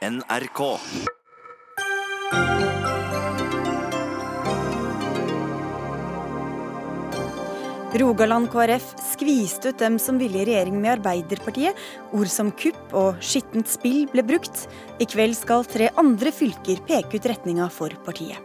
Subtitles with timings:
[0.00, 0.78] NRK.
[8.00, 11.76] Rogaland KrF skviste ut dem som ville i regjering med Arbeiderpartiet.
[12.16, 14.64] Ord som kupp og skittent spill ble brukt.
[14.96, 18.40] I kveld skal tre andre fylker peke ut retninga for partiet.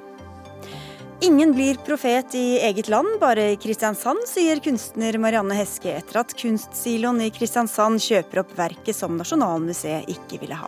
[1.23, 6.35] Ingen blir profet i eget land, bare i Kristiansand, sier kunstner Marianne Heske etter at
[6.35, 10.67] Kunstsiloen i Kristiansand kjøper opp verket som Nasjonalmuseet ikke ville ha.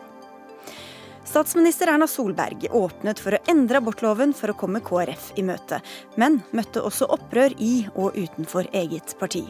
[1.28, 5.82] Statsminister Erna Solberg åpnet for å endre abortloven for å komme KrF i møte,
[6.16, 9.44] men møtte også opprør i og utenfor eget parti.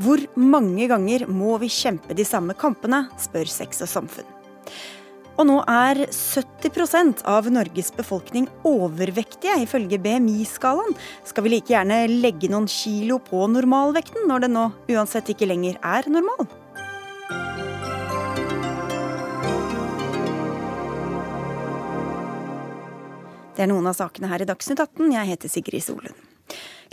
[0.00, 4.30] Hvor mange ganger må vi kjempe de samme kampene, spør Sex og Samfunn.
[5.38, 10.96] Og nå er 70% av Norges befolkning overvektige, ifølge BMI-skalaen.
[11.28, 14.64] Skal vi like gjerne legge noen kilo på normalvekten, når den nå
[14.96, 16.48] uansett ikke lenger er normal?
[23.58, 25.08] Det er noen av sakene her i Dagsnytt 18.
[25.10, 26.18] Jeg heter Sigrid Solund.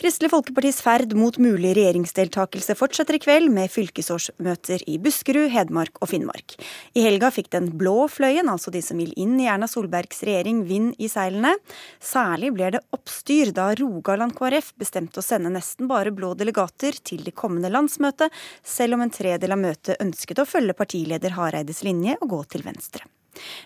[0.01, 6.09] Kristelig Folkepartis ferd mot mulig regjeringsdeltakelse fortsetter i kveld med fylkesårsmøter i Buskerud, Hedmark og
[6.09, 6.55] Finnmark.
[6.97, 10.63] I helga fikk den blå fløyen, altså de som vil inn i Erna Solbergs regjering,
[10.65, 11.53] vind i seilene.
[12.01, 17.21] Særlig ble det oppstyr da Rogaland KrF bestemte å sende nesten bare blå delegater til
[17.29, 18.33] det kommende landsmøtet,
[18.65, 22.65] selv om en tredel av møtet ønsket å følge partileder Hareides linje og gå til
[22.65, 23.05] venstre.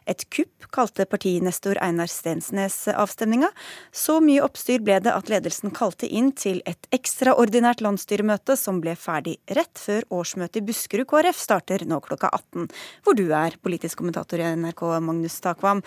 [0.09, 3.49] Et kupp kalte partinestor Einar Stensnes avstemninga.
[3.91, 8.95] Så mye oppstyr ble det at ledelsen kalte inn til et ekstraordinært landsstyremøte som ble
[8.99, 12.69] ferdig rett før årsmøtet i Buskerud KrF starter nå klokka 18,
[13.05, 15.83] hvor du er politisk kommentator i NRK, Magnus Takvam.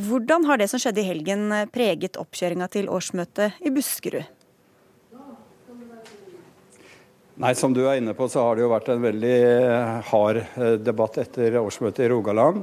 [0.00, 4.24] Hvordan har det som skjedde i helgen preget oppkjøringa til årsmøtet i Buskerud?
[7.42, 9.36] Nei, Som du er inne på, så har det jo vært en veldig
[10.10, 10.42] hard
[10.84, 12.62] debatt etter årsmøtet i Rogaland.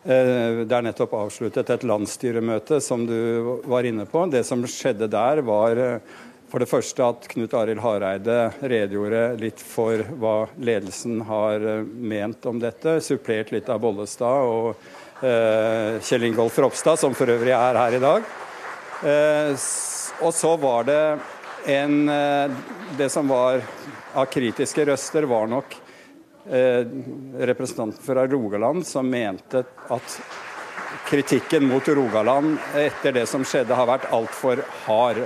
[0.00, 4.24] Eh, det er nettopp avsluttet et landsstyremøte, som du var inne på.
[4.32, 6.14] Det som skjedde der, var eh,
[6.50, 12.48] for det første at Knut Arild Hareide redegjorde litt for hva ledelsen har eh, ment
[12.48, 17.92] om dette, supplert litt av Bollestad og Kjell Ingolf Ropstad, som for øvrig er her
[17.92, 18.28] i dag.
[20.24, 21.02] Og så var det
[21.68, 22.08] en
[22.96, 23.60] Det som var
[24.16, 25.76] av kritiske røster, var nok
[26.50, 29.62] representanten fra Rogaland som mente
[29.94, 30.16] at
[31.10, 35.22] kritikken mot Rogaland etter det som skjedde, har vært altfor hard.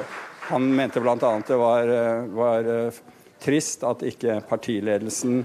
[0.49, 1.17] Han mente bl.a.
[1.47, 3.03] det var, eh, var eh,
[3.45, 5.43] trist at ikke partiledelsen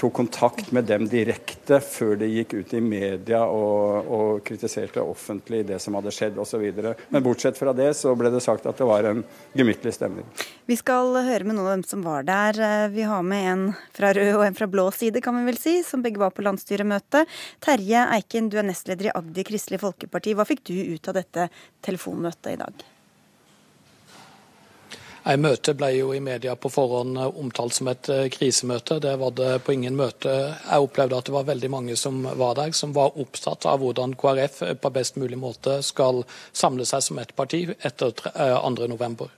[0.00, 5.62] tok kontakt med dem direkte før de gikk ut i media og, og kritiserte offentlig
[5.68, 6.64] det som hadde skjedd osv.
[7.08, 9.24] Men bortsett fra det så ble det sagt at det var en
[9.56, 10.26] gemyttlig stemning.
[10.70, 12.60] Vi skal høre med noen av dem som var der.
[12.94, 15.76] Vi har med en fra rød og en fra blå side, kan vi vel si,
[15.86, 17.24] som begge var på landsstyremøte.
[17.64, 20.36] Terje Eiken, du er nestleder i Agder Kristelig Folkeparti.
[20.36, 21.48] Hva fikk du ut av dette
[21.84, 22.90] telefonmøtet i dag?
[25.24, 28.98] Nei, Møtet ble jo i media på forhånd eh, omtalt som et eh, krisemøte.
[29.00, 30.34] Det var det på ingen møte.
[30.52, 34.12] Jeg opplevde at det var veldig mange som var der, som var opptatt av hvordan
[34.20, 39.30] KrF eh, på best mulig måte skal samle seg som ett parti etter 2.11.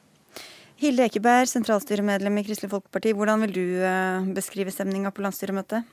[0.83, 3.15] Hilde Ekeberg, sentralstyremedlem i Kristelig Folkeparti.
[3.17, 5.87] Hvordan vil du beskrive stemninga på landsstyremøtet?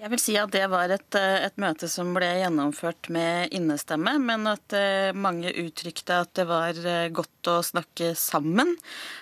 [0.00, 4.14] Jeg vil si at det var et, eh, et, møte som ble gjennomført med innestemme,
[4.22, 8.72] men at uh, mange uttrykte at det var uh, godt å snakke sammen.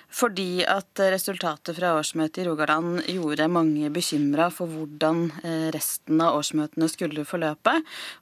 [0.08, 6.38] Fordi at resultatet fra årsmøtet i Rogaland gjorde mange bekymra for hvordan uh, resten av
[6.38, 7.74] årsmøtene skulle forløpe.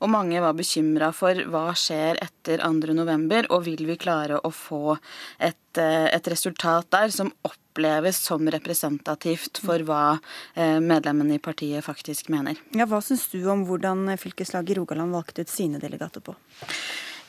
[0.02, 4.96] Og mange var bekymra for hva skjer etter 2.11, og vil vi klare å få
[5.38, 10.18] et, et resultat der som oppleves som representativt for hva
[10.54, 12.58] eh, medlemmene i partiet faktisk mener.
[12.76, 16.34] Ja, hva syns du om hvordan fylkeslaget i Rogaland valgte ut sine delegater på?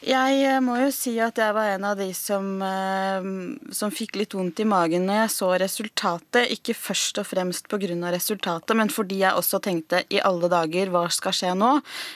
[0.05, 3.25] Jeg eh, må jo si at jeg var en av de som, eh,
[3.73, 6.51] som fikk litt vondt i magen når jeg så resultatet.
[6.53, 7.87] Ikke først og fremst pga.
[8.13, 11.71] resultatet, men fordi jeg også tenkte i alle dager, hva skal skje nå?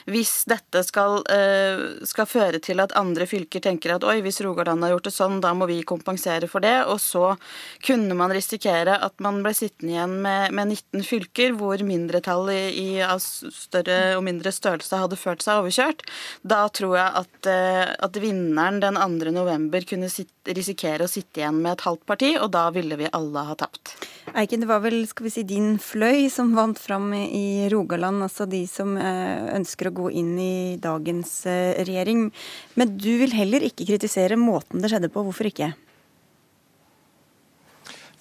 [0.06, 4.82] Hvis dette skal, eh, skal føre til at andre fylker tenker at oi, hvis Rogaland
[4.82, 6.86] har gjort det sånn, da må vi kompensere for det.
[6.86, 7.36] Og så
[7.82, 13.18] kunne man risikere at man ble sittende igjen med, med 19 fylker hvor mindretallet av
[13.18, 16.06] større og mindre størrelse hadde følt seg overkjørt.
[16.46, 19.32] Da tror jeg at at vinneren den 2.
[19.34, 23.44] november kunne risikere å sitte igjen med et halvt parti, og da ville vi alle
[23.48, 23.94] ha tapt.
[24.32, 28.46] Eiken, det var vel skal vi si, din fløy som vant fram i Rogaland, altså
[28.50, 32.28] de som eh, ønsker å gå inn i dagens eh, regjering.
[32.78, 35.24] Men du vil heller ikke kritisere måten det skjedde på.
[35.26, 35.72] Hvorfor ikke?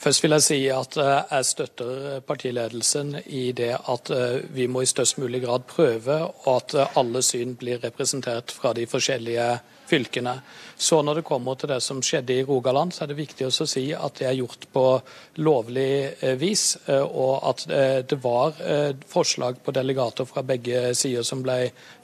[0.02, 4.10] Først vil jeg si at jeg støtter partiledelsen i det at
[4.50, 6.16] vi må i størst mulig grad prøve
[6.50, 9.46] at alle syn blir representert fra de forskjellige
[9.92, 10.36] fylkene.
[10.78, 13.68] Så når det kommer til det som skjedde i Rogaland, så er det viktig å
[13.70, 14.86] si at det er gjort på
[15.44, 18.56] lovlig eh, vis, eh, og at eh, det var
[19.12, 21.58] forslag på delegater fra begge sider som ble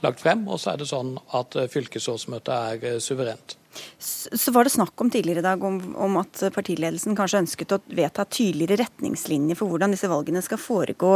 [0.05, 0.45] lagt frem.
[0.47, 3.57] Og så er det sånn at fylkesårsmøtet er suverent.
[3.99, 7.81] Så var det snakk om tidligere i dag om, om, at partiledelsen kanskje ønsket å
[7.87, 11.13] vedta tydeligere retningslinjer for hvordan disse valgene skal foregå.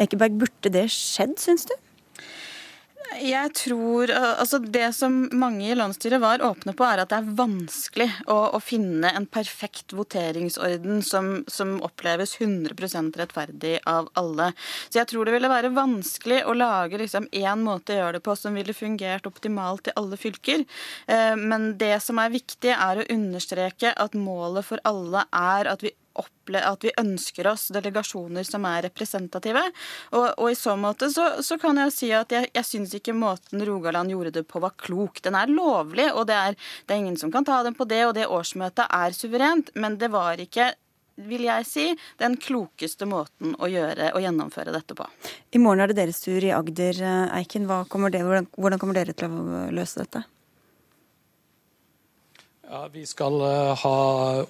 [0.00, 1.74] Ekeberg, burde det skjedd, syns du?
[3.20, 7.36] Jeg tror, altså Det som mange i landsstyret var åpne på, er at det er
[7.38, 14.50] vanskelig å, å finne en perfekt voteringsorden som, som oppleves 100% rettferdig av alle.
[14.88, 17.28] Så jeg tror det ville være vanskelig å lage liksom
[17.64, 20.64] måte å gjøre det på som ville fungert optimalt i alle fylker.
[21.06, 25.84] Eh, men det som er viktig, er å understreke at målet for alle er at
[25.84, 29.64] vi at vi ønsker oss delegasjoner som er representative.
[30.12, 33.16] Og, og i så måte så, så, kan jeg si at jeg, jeg syns ikke
[33.16, 35.22] måten Rogaland gjorde det på var klok.
[35.24, 38.04] Den er lovlig, og det er, det er ingen som kan ta den på det,
[38.06, 40.72] og det årsmøtet er suverent, men det var ikke
[41.14, 41.84] vil jeg si,
[42.18, 45.06] den klokeste måten å gjøre og gjennomføre dette på.
[45.54, 46.98] I morgen er det deres tur i Agder,
[47.38, 47.68] Eiken.
[47.90, 50.24] Kommer det, hvordan kommer dere til å løse dette?
[52.70, 53.96] Ja, Vi skal uh, ha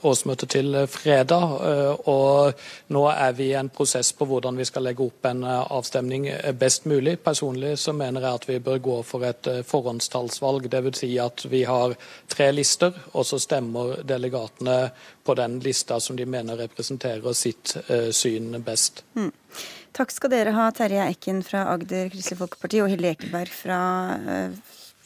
[0.06, 1.54] årsmøte til uh, fredag.
[1.60, 2.60] Uh, og
[2.94, 6.28] Nå er vi i en prosess på hvordan vi skal legge opp en avstemning
[6.58, 7.16] best mulig.
[7.24, 10.68] Personlig så mener jeg at vi bør gå for et forhåndstallsvalg.
[10.70, 11.00] Dvs.
[11.02, 11.96] Si at vi har
[12.30, 14.78] tre lister, og så stemmer delegatene
[15.24, 17.74] på den lista som de mener representerer sitt
[18.14, 19.02] syn best.
[19.18, 19.32] Mm.
[19.94, 23.80] Takk skal dere ha, Terje Eiken fra Agder Kristelig Folkeparti og Hilde Ekeberg fra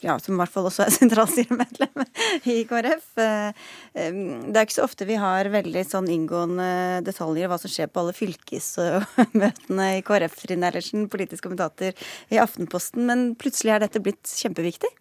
[0.05, 2.05] ja, som i hvert fall også er sentralstyremedlem
[2.51, 3.09] i KrF.
[3.23, 6.69] Eh, det er ikke så ofte vi har veldig sånn inngående
[7.07, 12.41] detaljer om hva som skjer på alle fylkesmøtene i KrF, Trine Ellersen, politisk kommentator i
[12.41, 14.91] Aftenposten, men plutselig er dette blitt kjempeviktig?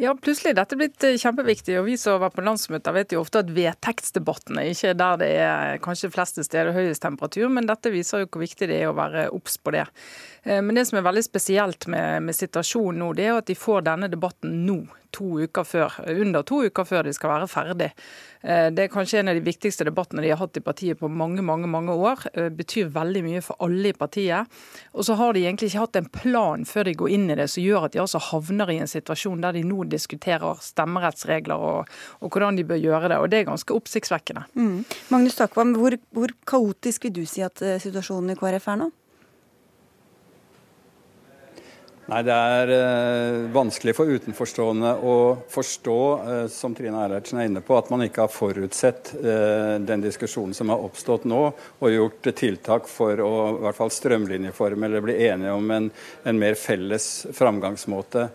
[0.00, 1.76] Ja, plutselig er dette blitt eh, kjempeviktig.
[1.80, 5.30] og Vi som var på landsmøter vet jo ofte at vedtektsdebattene ikke er der det
[5.44, 8.96] er kanskje fleste steder høyest temperatur, men dette viser jo hvor viktig det er å
[8.96, 9.84] være obs på det.
[10.44, 13.58] Eh, men det som er veldig spesielt med, med situasjonen nå, det er at de
[13.58, 14.80] får denne debatten nå
[15.14, 17.90] to uker før, under to uker før de skal være ferdig.
[18.42, 21.10] Eh, det er kanskje en av de viktigste debattene de har hatt i partiet på
[21.12, 22.24] mange mange, mange år.
[22.30, 24.60] Det eh, betyr veldig mye for alle i partiet.
[24.94, 27.48] Og så har de egentlig ikke hatt en plan før de går inn i det,
[27.52, 31.90] som gjør at de altså havner i en situasjon der de nå diskuterer stemmerettsregler og,
[32.20, 33.20] og hvordan de bør gjøre det.
[33.20, 34.46] Og det er ganske oppsiktsvekkende.
[34.54, 34.80] Mm.
[35.12, 38.90] Magnus Takvam, hvor, hvor kaotisk vil du si at eh, situasjonen i KrF er nå?
[42.10, 45.16] Nei, Det er eh, vanskelig for utenforstående å
[45.50, 45.98] forstå,
[46.32, 50.56] eh, som Trine Eilertsen er inne på, at man ikke har forutsett eh, den diskusjonen
[50.56, 55.20] som har oppstått nå, og gjort tiltak for å i hvert fall strømlinjeforme eller bli
[55.28, 55.86] enige om en,
[56.26, 58.26] en mer felles framgangsmåte.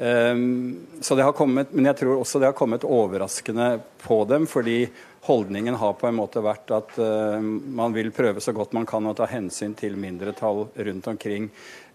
[0.00, 4.46] Um, så det har kommet, Men jeg tror også det har kommet overraskende på dem,
[4.48, 4.86] fordi
[5.26, 9.04] holdningen har på en måte vært at uh, man vil prøve så godt man kan
[9.04, 11.50] å ta hensyn til mindretall rundt omkring.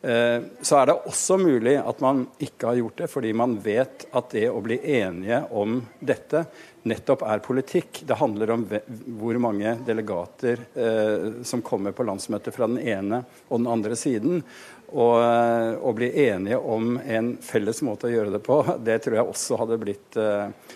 [0.05, 4.03] Eh, så er det også mulig at man ikke har gjort det fordi man vet
[4.13, 6.43] at det å bli enige om dette
[6.85, 8.03] nettopp er politikk.
[8.05, 8.67] Det handler om
[9.17, 14.43] hvor mange delegater eh, som kommer på landsmøtet fra den ene og den andre siden.
[14.93, 19.17] Og eh, å bli enige om en felles måte å gjøre det på, det tror
[19.17, 20.19] jeg også hadde blitt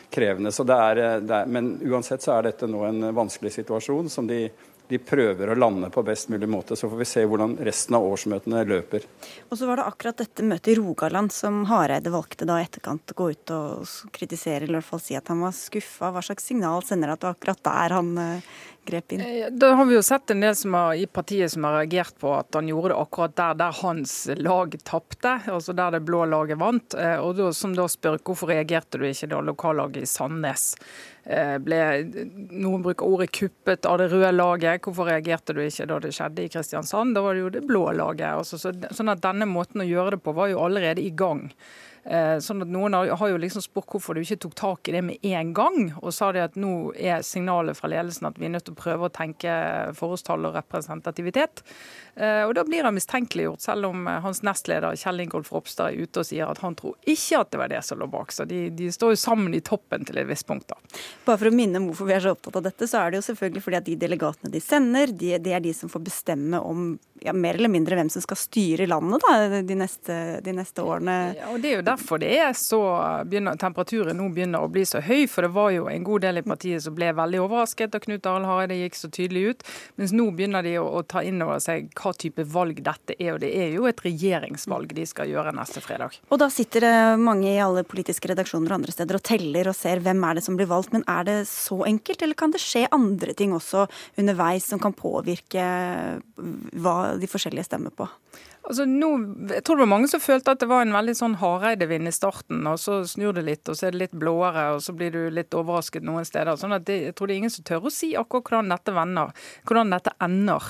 [0.09, 0.49] krevende.
[0.49, 4.47] Det er, det er, men uansett så er dette nå en vanskelig situasjon som de
[4.89, 6.75] de prøver å lande på best mulig måte.
[6.75, 9.05] Så får vi se hvordan resten av årsmøtene løper.
[9.49, 13.19] Og så var det akkurat dette møtet i Rogaland som Hareide valgte da etterkant å
[13.19, 16.09] gå ut og kritisere, eller i hvert fall si at han var skuffa.
[16.15, 18.49] Hva slags signal sender det at det var akkurat der han uh,
[18.89, 19.21] grep inn?
[19.21, 22.17] Eh, da har vi jo sett en del som har, i partiet som har reagert
[22.17, 26.25] på at han gjorde det akkurat der, der hans lag tapte, altså der det blå
[26.33, 26.97] laget vant.
[26.97, 30.71] Eh, og da, som da spør hvorfor reagerte du ikke da lokallaget i Sandnes
[31.18, 31.18] Eh,
[31.61, 31.79] ble
[32.49, 34.81] Noen bruker ordet 'kuppet' av det røde laget.
[34.81, 37.13] Hvorfor reagerte du ikke da det skjedde i Kristiansand?
[37.13, 38.31] Da var det jo det blå laget.
[38.33, 41.51] Altså, så, sånn at Denne måten å gjøre det på var jo allerede i gang.
[42.05, 45.01] Eh, sånn at Noen har jo liksom spurt hvorfor du ikke tok tak i det
[45.05, 48.53] med en gang, og sa det at nå er signalet fra ledelsen at vi er
[48.55, 49.51] nødt til å prøve å tenke
[49.97, 51.63] forholdstall og representativitet.
[52.15, 56.07] Eh, og Da blir han mistenkeliggjort, selv om eh, hans nestleder Kjell Ingolf Ropstad er
[56.07, 58.33] ute og sier at han tror ikke at det var det som lå bak.
[58.35, 60.67] Så de, de står jo sammen i toppen til et visst punkt.
[60.71, 60.79] da.
[61.27, 63.21] Bare for å minne om hvorfor vi er så opptatt av dette, så er det
[63.21, 66.59] jo selvfølgelig fordi at de delegatene de sender, de, det er de som får bestemme
[66.59, 66.91] om
[67.23, 71.17] ja, mer eller mindre hvem som skal styre landet da, de, neste, de neste årene.
[71.39, 72.79] Ja, og Det er jo derfor det er så
[73.29, 75.25] begynner, temperaturen nå begynner å bli så høy.
[75.29, 78.29] For det var jo en god del i partiet som ble veldig overrasket da Knut
[78.29, 79.65] Arild Hareide gikk så tydelig ut.
[79.99, 83.33] Mens nå begynner de å, å ta inn over seg hva type valg dette er.
[83.35, 86.19] Og det er jo et regjeringsvalg de skal gjøre neste fredag.
[86.29, 89.77] Og da sitter det mange i alle politiske redaksjoner og andre steder og teller og
[89.77, 90.93] ser hvem er det som blir valgt.
[90.95, 93.87] Men er det så enkelt, eller kan det skje andre ting også
[94.19, 95.65] underveis som kan påvirke
[96.79, 98.07] hva de forskjellige stemmer på?
[98.69, 99.07] Altså nå,
[99.49, 102.13] jeg tror det var mange som følte at det var en veldig sånn Hareide-vind i
[102.13, 105.15] starten, og så snur det litt, og så er det litt blåere, og så blir
[105.15, 106.53] du litt overrasket noen steder.
[106.53, 108.93] sånn at det, Jeg tror det er ingen som tør å si akkurat hvordan dette
[108.93, 109.33] vender,
[109.65, 110.67] hvordan dette ender.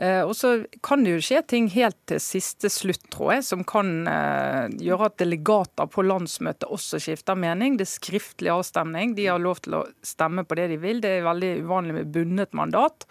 [0.00, 3.66] Eh, og så kan det jo skje ting helt til siste slutt, tror jeg, som
[3.68, 7.76] kan eh, gjøre at delegater på landsmøtet også skifter mening.
[7.76, 9.12] Det er skriftlig avstemning.
[9.18, 11.04] De har lov til å stemme på det de vil.
[11.04, 13.04] Det er veldig uvanlig med bundet mandat.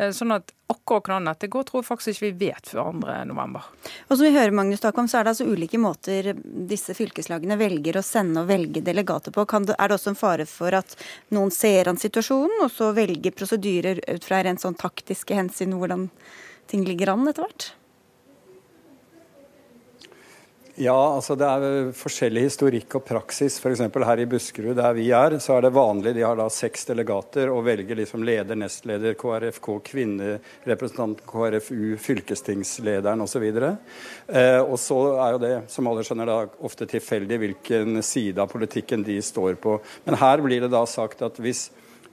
[0.00, 3.64] Eh, sånn at akkurat hvordan dette går, tror jeg faktisk ikke vi vet før 2.11.
[4.06, 6.30] Og som vi hører, Magnus Takvam, så er det altså ulike måter
[6.70, 9.44] disse fylkeslagene velger å sende og velge delegater på.
[9.44, 10.94] Det, er det også en fare for at
[11.36, 16.08] noen ser an situasjonen, og så velger prosedyrer ut fra rent sånn taktiske hensyn hvordan
[16.70, 17.70] ting ligger an etter hvert?
[20.80, 23.58] Ja, altså det er forskjellig historikk og praksis.
[23.60, 23.82] F.eks.
[23.84, 27.52] her i Buskerud, der vi er, så er det vanlig de har da seks delegater
[27.52, 33.44] og velger liksom leder, nestleder, KrFK, kvinnerepresentanten, KrFU, fylkestingslederen osv.
[33.44, 38.48] Eh, og så er jo det, som alle skjønner, da ofte tilfeldig hvilken side av
[38.48, 39.76] politikken de står på.
[40.08, 41.66] Men her blir det da sagt at hvis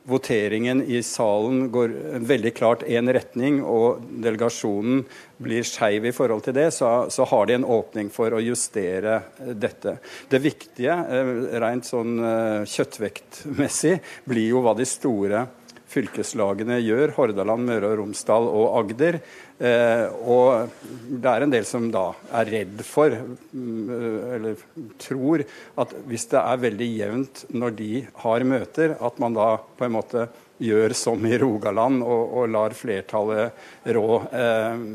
[0.07, 1.93] voteringen i salen går
[2.29, 5.03] veldig klart én retning, og delegasjonen
[5.43, 9.19] blir skeiv i forhold til det, så, så, har de en åpning for å justere
[9.37, 9.97] dette.
[10.31, 13.97] Det viktige, eh, rent sånn eh, kjøttvektmessig,
[14.27, 15.45] blir jo hva de store
[15.91, 17.13] fylkeslagene gjør.
[17.17, 19.19] Hordaland, Møre og Romsdal og Agder.
[19.57, 20.69] Eh, og
[21.09, 23.87] det er en del som da er redd for, mm,
[24.35, 24.59] eller
[25.01, 25.41] tror,
[25.81, 29.95] at hvis det er veldig jevnt når de har møter, at man da på en
[29.97, 30.27] måte
[30.61, 34.07] gjør som i Rogaland og, og lar flertallet rå.
[34.29, 34.85] Eh,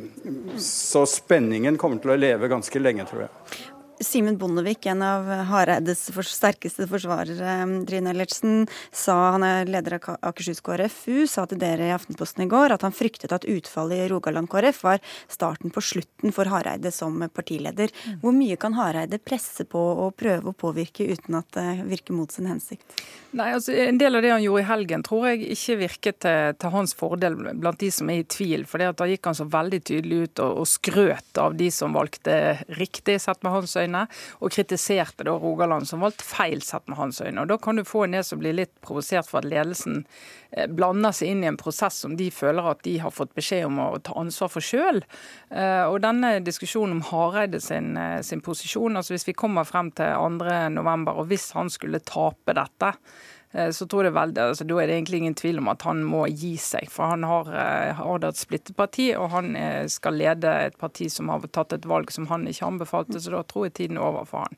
[0.62, 3.62] så spenningen kommer til å leve ganske lenge, tror jeg.
[4.02, 7.54] Simen Bondevik, en av Hareides sterkeste forsvarere,
[7.88, 12.50] Trine Ellertsen, sa, han er leder av Akershus KrFU, sa til dere i Aftenposten i
[12.50, 16.92] går at han fryktet at utfallet i Rogaland KrF var starten på slutten for Hareide
[16.94, 17.92] som partileder.
[18.06, 18.18] Mm.
[18.24, 22.32] Hvor mye kan Hareide presse på og prøve å påvirke uten at det virker mot
[22.32, 22.84] sin hensikt?
[23.32, 26.56] Nei, altså En del av det han gjorde i helgen, tror jeg ikke virket til,
[26.60, 28.66] til hans fordel blant de som er i tvil.
[28.68, 32.36] For da gikk han så veldig tydelig ut og, og skrøt av de som valgte
[32.76, 33.91] riktig, sett med hans øyne,
[34.40, 37.42] og kritiserte da Rogaland som valgte feil, sett med hans øyne.
[37.42, 40.04] Og Da kan du få en del som blir litt provosert for at ledelsen
[40.52, 43.66] eh, blander seg inn i en prosess som de føler at de har fått beskjed
[43.68, 45.02] om å ta ansvar for sjøl.
[45.50, 49.92] Eh, og denne diskusjonen om Hareide sin, eh, sin posisjon, altså hvis vi kommer frem
[49.96, 52.94] til 2.11, og hvis han skulle tape dette,
[53.52, 56.24] så tror jeg veldig, altså, Da er det egentlig ingen tvil om at han må
[56.30, 56.88] gi seg.
[56.90, 61.10] For han har, eh, har et splittet parti, og han eh, skal lede et parti
[61.12, 63.20] som har tatt et valg som han ikke anbefalte.
[63.20, 64.56] Så da tror jeg tiden er over for han.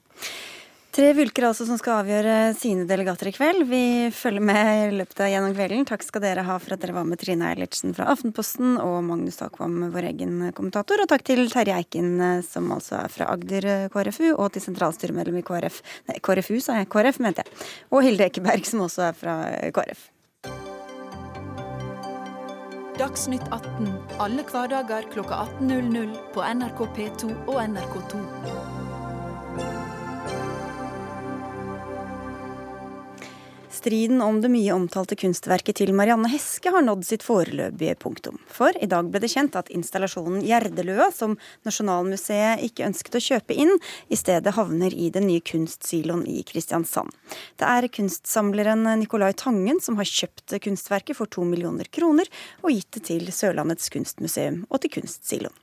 [0.95, 3.65] Tre fylker altså som skal avgjøre sine delegater i kveld.
[3.67, 5.87] Vi følger med i løpet av gjennom kvelden.
[5.89, 9.41] Takk skal dere ha for at dere var med Trine Eilertsen fra Aftenposten og Magnus
[9.41, 11.03] Takvam, vår egen kommentator.
[11.03, 12.13] Og takk til Terje Eiken,
[12.47, 15.81] som altså er fra Agder KrFU, og til sentralstyremedlem i KrF
[16.13, 16.87] Nei, KrFU, sa jeg.
[16.95, 17.67] KrF, mente jeg.
[17.91, 19.35] Og Hilde Ekeberg, som også er fra
[19.75, 20.07] KrF.
[23.01, 23.91] Dagsnytt 18
[24.23, 28.74] alle hverdager klokka 18.00 på NRK P2 og NRK2.
[33.85, 38.39] Striden om det mye omtalte kunstverket til Marianne Heske har nådd sitt foreløpige punktum.
[38.49, 41.35] For i dag ble det kjent at installasjonen Gjerdeløa, som
[41.69, 43.75] Nasjonalmuseet ikke ønsket å kjøpe inn,
[44.09, 47.13] i stedet havner i den nye kunstsiloen i Kristiansand.
[47.61, 52.33] Det er kunstsamleren Nicolai Tangen som har kjøpt kunstverket for to millioner kroner,
[52.65, 55.61] og gitt det til Sørlandets kunstmuseum og til kunstsiloen.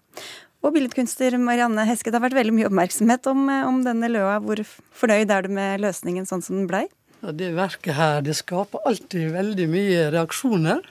[0.62, 4.38] Og billedkunstner Marianne Heske, det har vært veldig mye oppmerksomhet om, om denne løa.
[4.46, 4.62] Hvor
[4.94, 6.86] fornøyd er du med løsningen sånn som den blei?
[7.22, 10.82] Ja, det verket her det skaper alltid veldig mye reaksjoner.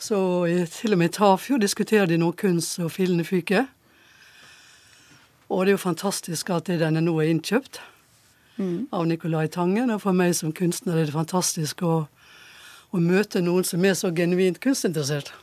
[0.00, 0.18] Så
[0.72, 3.68] til og med i Tafjord diskuterer de nå kunst og fillene fyker.
[5.52, 7.82] Og det er jo fantastisk at denne nå er innkjøpt
[8.56, 8.88] mm.
[8.90, 9.92] av Nicolai Tangen.
[9.92, 11.94] Og for meg som kunstner er det fantastisk å,
[12.90, 15.34] å møte noen som er så genuint kunstinteressert.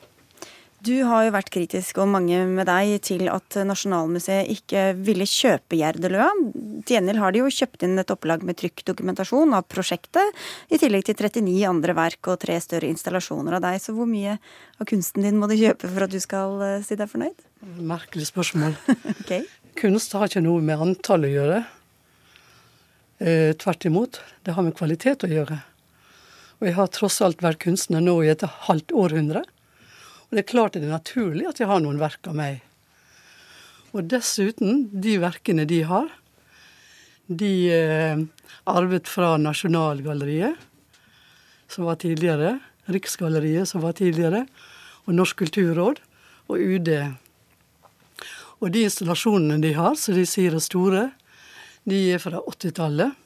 [0.85, 5.75] Du har jo vært kritisk, og mange med deg, til at Nasjonalmuseet ikke ville kjøpe
[5.75, 6.29] Gjerdeløa.
[6.87, 10.39] Til gjengjeld har de jo kjøpt inn et opplag med trykk dokumentasjon av prosjektet,
[10.71, 13.81] i tillegg til 39 andre verk og tre større installasjoner av deg.
[13.83, 14.37] Så hvor mye
[14.79, 17.43] av kunsten din må du kjøpe for at du skal uh, si deg fornøyd?
[17.83, 18.79] Merkelig spørsmål.
[19.17, 19.43] okay.
[19.79, 21.61] Kunst har ikke noe med antall å gjøre.
[23.19, 24.23] Eh, tvert imot.
[24.47, 25.59] Det har med kvalitet å gjøre.
[26.59, 29.43] Og jeg har tross alt vært kunstner nå i et halvt århundre.
[30.29, 32.59] Og det er klart det er naturlig at jeg har noen verk av meg.
[33.97, 36.09] Og dessuten, de verkene de har,
[37.29, 38.21] de eh,
[38.69, 40.53] arvet fra Nasjonalgalleriet,
[41.69, 42.59] som var tidligere,
[42.89, 44.43] Riksgalleriet, som var tidligere,
[45.05, 46.01] og Norsk kulturråd
[46.49, 46.91] og UD.
[48.59, 51.07] Og de installasjonene de har, som de sier er store,
[51.89, 53.17] de er fra 80-tallet.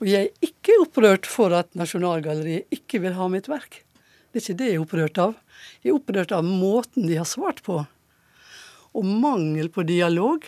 [0.00, 3.82] Og jeg er ikke opprørt for at Nasjonalgalleriet ikke vil ha mitt verk.
[4.30, 5.34] Det er ikke det jeg er opprørt av.
[5.82, 7.80] Jeg er opprørt av måten de har svart på.
[8.96, 10.44] Og mangel på dialog.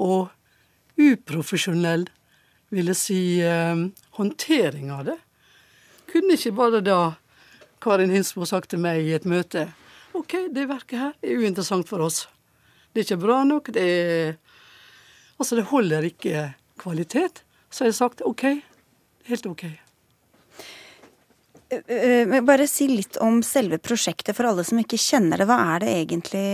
[0.00, 0.30] Og
[1.00, 2.06] uprofesjonell,
[2.70, 3.86] vil jeg si, eh,
[4.18, 5.18] håndtering av det.
[6.10, 7.16] Kunne ikke bare da
[7.80, 9.72] Karin Hinsmo sagt til meg i et møte
[10.14, 12.26] OK, det verket her er uinteressant for oss.
[12.92, 13.70] Det er ikke bra nok.
[13.72, 14.38] Det er
[15.40, 17.44] Altså, det holder ikke kvalitet.
[17.70, 18.42] Så har jeg sagt OK,
[19.24, 19.64] helt OK.
[21.70, 25.46] Eh, eh, bare si litt om selve prosjektet for alle som ikke kjenner det.
[25.46, 26.46] Hva er det egentlig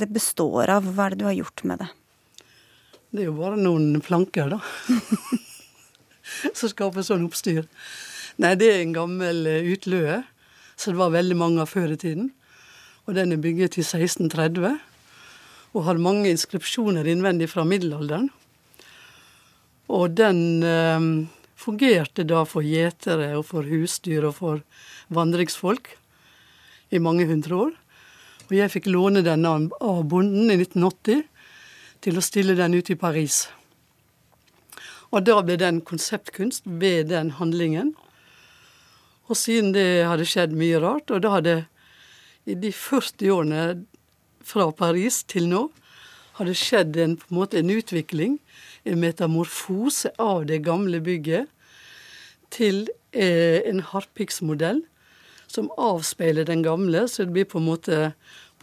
[0.00, 0.88] det består av?
[0.88, 1.88] Hva er det du har gjort med det?
[3.12, 4.60] Det er jo bare noen planker, da.
[6.58, 7.68] som skaper sånn oppstyr.
[8.40, 10.22] Nei, det er en gammel eh, utløe,
[10.80, 12.32] så det var veldig mange av før i tiden.
[13.04, 14.78] Og den er bygget i 1630
[15.76, 18.30] og har mange inskripsjoner innvendig fra middelalderen.
[19.92, 20.40] Og den
[21.58, 24.62] fungerte da for gjetere og for husdyr og for
[25.14, 25.90] vandringsfolk
[26.94, 27.76] i mange hundre år.
[28.48, 31.24] Og jeg fikk låne den av bonden i 1980
[32.04, 33.46] til å stille den ut i Paris.
[35.12, 37.94] Og da ble den konseptkunst ved den handlingen.
[39.28, 41.56] Og siden det hadde skjedd mye rart, og da hadde
[42.48, 43.62] i de 40 årene
[44.44, 45.66] fra Paris til nå,
[46.38, 48.38] hadde skjedd en, på en måte en utvikling
[48.96, 51.50] metamorfose av det gamle bygget
[52.54, 54.82] til eh, en harpiksmodell
[55.48, 58.12] som avspeiler den gamle, så det blir på en måte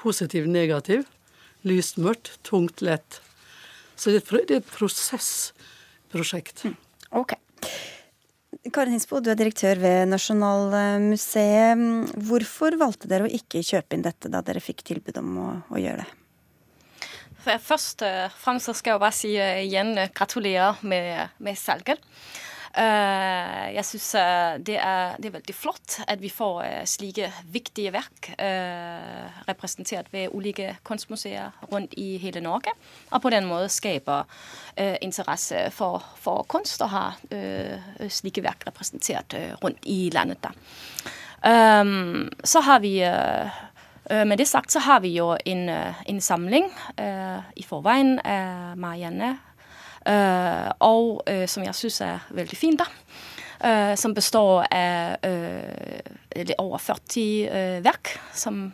[0.01, 1.05] positiv-negativ.
[1.65, 3.21] Lyst, mørkt, tungt, lett.
[3.97, 6.65] Så det er et prosessprosjekt.
[6.67, 6.75] Mm.
[7.21, 7.33] Ok.
[8.73, 11.77] Karin Hinsbo, du er direktør ved Nasjonalmuseet.
[12.27, 15.81] Hvorfor valgte dere å ikke kjøpe inn dette da dere fikk tilbud om å, å
[15.81, 16.24] gjøre det?
[17.45, 22.01] Først og øh, fremst skal jeg bare si øh, igjen øh, gratulerer med, med salget.
[22.75, 28.33] Jeg syns det det er, veldig flott at vi får slike viktige verk
[29.47, 32.73] representert ved ulike kunstmuseer rundt i hele Norge.
[33.11, 34.27] Og på den måten skaper
[35.01, 37.15] interesse for, for, kunst og har
[38.09, 40.43] slike verk representert rundt i landet.
[40.43, 40.51] Da.
[42.43, 42.99] Så har vi
[44.11, 46.65] med det sagt så har vi jo en, øh, en samling
[46.99, 49.37] øh, i forveien av Marianne,
[50.85, 52.85] og som jeg syns er veldig fin, da.
[53.97, 58.67] som består av uh, over 40 verk, som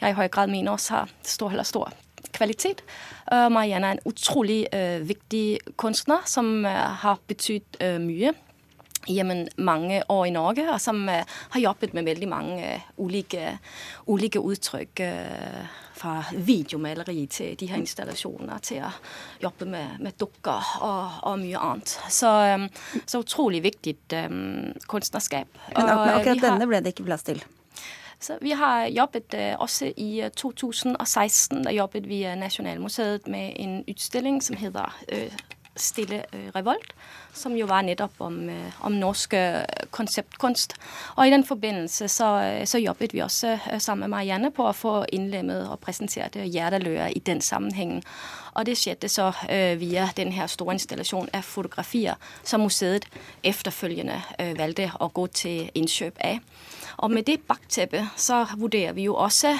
[0.00, 1.92] jeg i høy grad mener også har stor, stor
[2.32, 2.80] kvalitet.
[3.28, 4.68] Marianne er en utrolig
[5.04, 8.32] viktig kunstner som har betydd mye
[9.08, 13.58] jamen, mange år i Norge, og som uh, har jobbet med veldig mange uh, ulike,
[14.06, 15.00] ulike, uttrykk.
[15.00, 18.88] Uh, fra videomaleri til de her installasjoner, til å
[19.42, 21.92] jobbe med, med dukker og, og, mye annet.
[22.08, 22.30] Så,
[23.04, 25.60] så utrolig viktig um, kunstnerskap.
[25.74, 27.42] Men akkurat denne ble det ikke plass til?
[28.16, 31.66] Så vi har jobbet også i 2016.
[31.68, 34.96] Da jobbet vi Nasjonalmuseet med en utstilling som heter
[35.80, 36.94] Stille revolt
[37.32, 40.74] som jo var nettopp om, øh, om norsk øh, konseptkunst.
[41.16, 44.72] Og i den forbindelse så, øh, så, jobbet vi også sammen med Marianne på å
[44.72, 48.02] få innlemmet og presentert Hjerteløa i den sammenhengen.
[48.54, 49.32] Og det skjedde så
[49.78, 53.06] via den her store installasjonen av fotografier som museet
[53.44, 56.40] efterfølgende øh, valgte å gå til innkjøp av.
[56.98, 59.54] Og med det bakteppet så vurderer vi jo også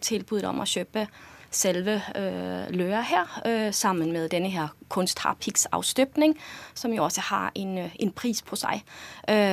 [0.00, 1.08] tilbudet om å kjøpe
[1.50, 6.38] selve øh, Løa her, øh, sammen med denne her kunstharpiks avstøpning,
[6.74, 8.82] som jo også har en, øh, en pris på seg.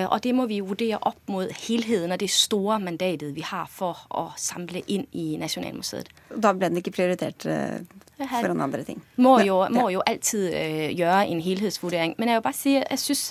[0.10, 3.98] Og det må vi vurdere opp mot helheten og det store mandatet vi har for
[4.10, 6.10] å samle inn i Nasjonalmuseet.
[6.30, 7.48] Da ble den ikke prioritert?
[8.24, 9.02] Foran andre ting.
[9.18, 10.54] Må jo, må jo alltid
[10.94, 12.14] gjøre en helhetsvurdering.
[12.18, 13.24] Men jeg vil bare si jeg syns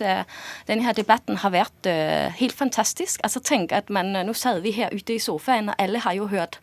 [0.69, 1.87] denne her debatten har vært
[2.41, 3.21] helt fantastisk.
[3.23, 6.27] Altså tenk at man, Nå sad vi her ute i sofaen, og alle har jo
[6.27, 6.59] hørt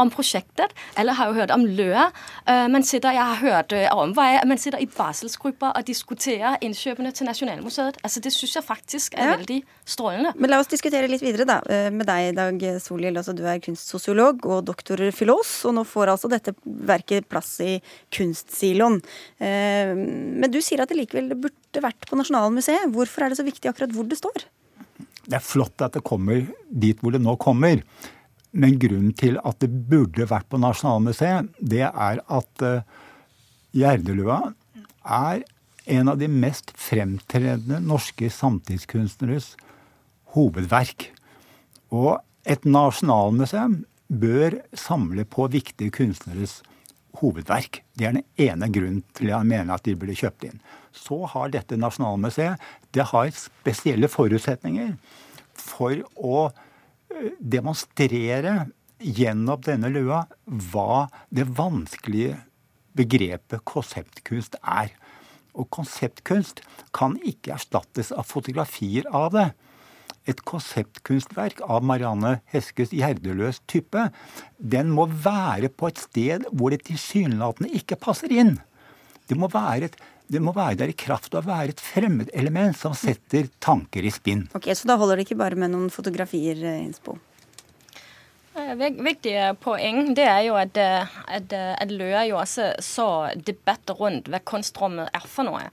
[0.00, 0.72] om prosjektet.
[1.00, 2.08] Alle har jo hørt om Løa.
[2.48, 5.86] Uh, man sitter, jeg har hørt uh, om hva jeg, man sitter i barselsgrupper og
[5.88, 8.00] diskuterer innkjøpene til Nasjonalmuseet.
[8.04, 9.36] Altså, det syns jeg faktisk er Ja.
[9.36, 10.32] veldig strålende.
[10.38, 13.16] Men la oss diskutere litt videre da, eh, med deg, Dag Solhjell.
[13.16, 17.80] Altså, du er kunstsosiolog og doktor filos, og nå får altså dette verket plass i
[18.12, 19.00] kunstsiloen.
[19.40, 22.90] Eh, Men du sier at det likevel burde vært på Nasjonalmuseet.
[22.92, 24.44] Hvorfor er det så viktig akkurat hvor det står?
[25.24, 27.82] Det er flott at det kommer dit hvor det nå kommer.
[28.54, 32.64] Men grunnen til at det burde vært på Nasjonalmuseet, det er at
[33.74, 34.38] Gjerdelua
[35.02, 35.42] er
[35.84, 39.52] en av de mest fremtredende norske samtidskunstneres
[40.34, 41.10] hovedverk.
[41.94, 46.60] Og et nasjonalmuseum bør samle på viktige kunstneres
[47.20, 47.82] hovedverk.
[47.94, 50.60] Det er den ene grunnen til jeg mener at de burde kjøpt inn.
[50.94, 52.60] Så har dette Nasjonalmuseet
[52.94, 54.94] det har spesielle forutsetninger
[55.58, 56.62] for å eh,
[57.38, 58.64] demonstrere
[59.04, 62.38] gjennom denne løa hva det vanskelige
[62.96, 64.92] begrepet konseptkunst er.
[65.54, 66.62] Og konseptkunst
[66.94, 69.48] kan ikke erstattes av fotografier av det.
[70.30, 74.08] Et konseptkunstverk av Marianne Heskes Gjerdeløs type,
[74.56, 78.56] den må være på et sted hvor det tilsynelatende ikke passer inn.
[79.28, 80.00] Det må være, et,
[80.34, 84.12] det må være der i kraft av å være et fremmedelement som setter tanker i
[84.14, 84.48] spinn.
[84.56, 87.18] Ok, Så da holder det ikke bare med noen fotografier, eh, Innspo?
[88.54, 93.90] Viktige poeng det er jo at, eh, at, eh, at Løa jo også så debatt
[93.98, 95.70] rundt hva kunstrommet er for noe.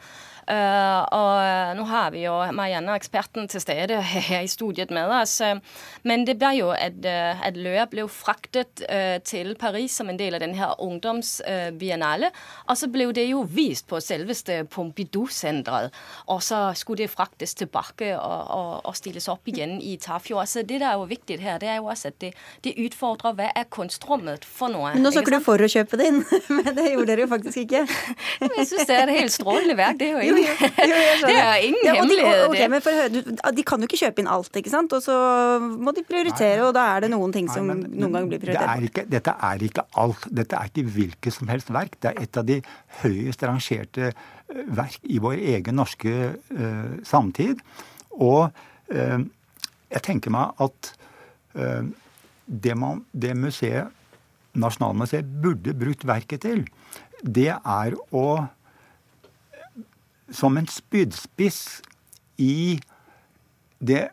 [0.51, 5.37] Eh, og nå har vi jo Marianne, eksperten, til stede her i studiet med oss.
[5.45, 5.59] eh,
[6.03, 10.19] Men det ble jo at, eh, at Løa ble fraktet eh, til Paris som en
[10.19, 12.31] del av denne ungdomsbiennale.
[12.67, 15.91] og så ble det jo vist på selveste Pompidou-senteret.
[16.27, 20.47] Og så skulle det fraktes tilbake og, og, og stilles opp igjen i Tafjord.
[20.47, 22.33] Så det der er jo viktig her, det er jo også at det,
[22.65, 24.93] det utfordrer hva er kunstrommet for noe.
[24.95, 26.21] Men nå snakker du for å kjøpe det inn,
[26.57, 27.83] men det gjorde dere jo faktisk ikke.
[28.41, 29.99] Jeg syns det er et helt strålende verk.
[30.01, 32.83] Det er jo Jo, jo, det er ingen Ja, de, hemmelighet.
[32.85, 34.93] for De kan jo ikke kjøpe inn alt, ikke sant?
[34.97, 35.15] Og så
[35.61, 38.47] må de prioritere, og da er det noen ting som men- noen ganger blir det
[38.47, 38.69] prioritert.
[38.75, 40.27] er ikke, dette er ikke alt.
[40.41, 41.97] Dette er ikke hvilket som helst verk.
[42.01, 42.59] Det er et av de
[43.03, 47.61] høyest rangerte eh, verk i vår egen norske uh, samtid.
[48.17, 48.51] Og
[48.91, 49.19] uh,
[49.91, 50.93] jeg tenker meg at
[51.55, 51.83] uh,
[52.47, 53.87] det, man, det museet,
[54.51, 56.65] Nasjonalmuseet burde brukt verket til,
[57.23, 58.25] det er å
[60.31, 61.81] Som en spydspiss
[62.41, 62.79] i
[63.81, 64.09] det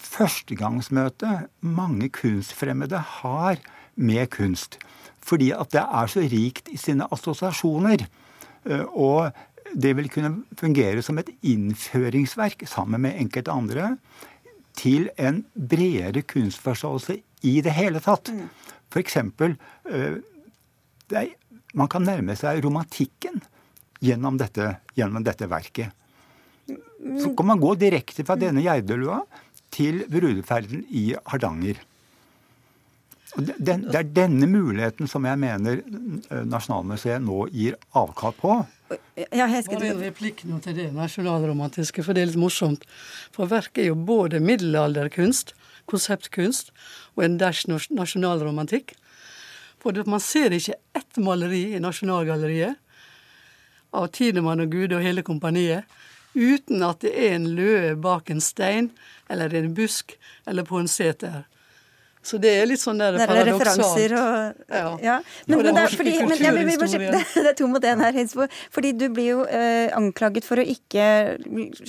[0.00, 3.60] førstegangsmøtet mange kunstfremmede har
[3.96, 4.78] med kunst.
[5.20, 8.06] Fordi at det er så rikt i sine assosiasjoner.
[8.66, 9.32] Eh, Og
[9.74, 13.96] det vil kunne fungere som et innføringsverk sammen med enkelte andre
[14.74, 18.32] til en bredere kunstforståelse i det hele tatt.
[18.90, 19.56] For eksempel
[19.90, 20.18] eh,
[21.74, 23.42] Man kan nærme seg romantikken
[24.00, 25.92] gjennom dette, gjennom dette verket.
[27.20, 29.22] Så kan man gå direkte fra denne Gjerdeløa
[29.72, 31.80] til brudeferden i Hardanger.
[33.38, 38.56] Den, det er denne muligheten som jeg mener eh, Nasjonalmuseet nå gir avkall på.
[39.30, 42.82] Ja, Bare en replikk nå til det nasjonalromantiske, for det er litt morsomt.
[43.30, 45.54] For verket er jo både middelalderkunst,
[45.90, 46.72] konseptkunst
[47.14, 48.96] og en dash nasjonalromantikk.
[49.80, 52.80] For man ser ikke ett maleri i Nasjonalgalleriet
[53.96, 55.88] av Tidemann og Gude og hele kompaniet
[56.34, 58.90] uten at det er en løe bak en stein
[59.30, 60.14] eller en busk
[60.46, 61.42] eller på en seter.
[62.22, 64.88] Så det er litt sånn der Det er referanser og Ja.
[65.00, 65.16] ja.
[65.46, 67.24] Men, men, det er fordi, men, ja, men vi må kulturhistorien.
[67.44, 68.46] det er to mot én her, Hinsbo.
[68.74, 71.06] Fordi du blir jo eh, anklaget for å ikke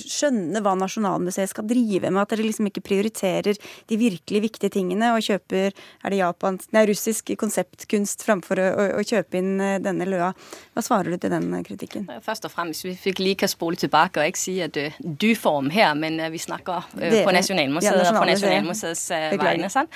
[0.00, 2.22] skjønne hva Nasjonalmuseet skal drive med.
[2.22, 6.86] At dere liksom ikke prioriterer de virkelig viktige tingene og kjøper er det japansk, nei,
[6.88, 10.32] russisk konseptkunst framfor å, å, å kjøpe inn eh, denne løa.
[10.72, 12.08] Hva svarer du til den eh, kritikken?
[12.24, 15.92] Først og fremst, vi fikk like spole tilbake og ikke si at du du-form her,
[15.98, 19.70] men vi snakker uh, på Nasjonalmuseet Ja, på Nasjonalmuseets uh, vegne.
[19.72, 19.92] sant?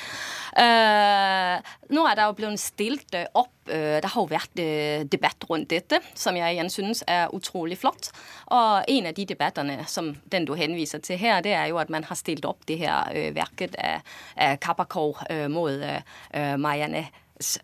[0.57, 1.61] Uh,
[1.93, 5.47] nå er det jo blevet stilt uh, opp uh, Det har jo vært uh, debatt
[5.51, 8.11] rundt dette, som jeg igjen synes er utrolig flott.
[8.55, 11.93] Og en av de debattene som den du henviser til her, det er jo at
[11.93, 15.83] man har stilt opp det her verket av, av Kapakov mot
[16.61, 17.07] Marianne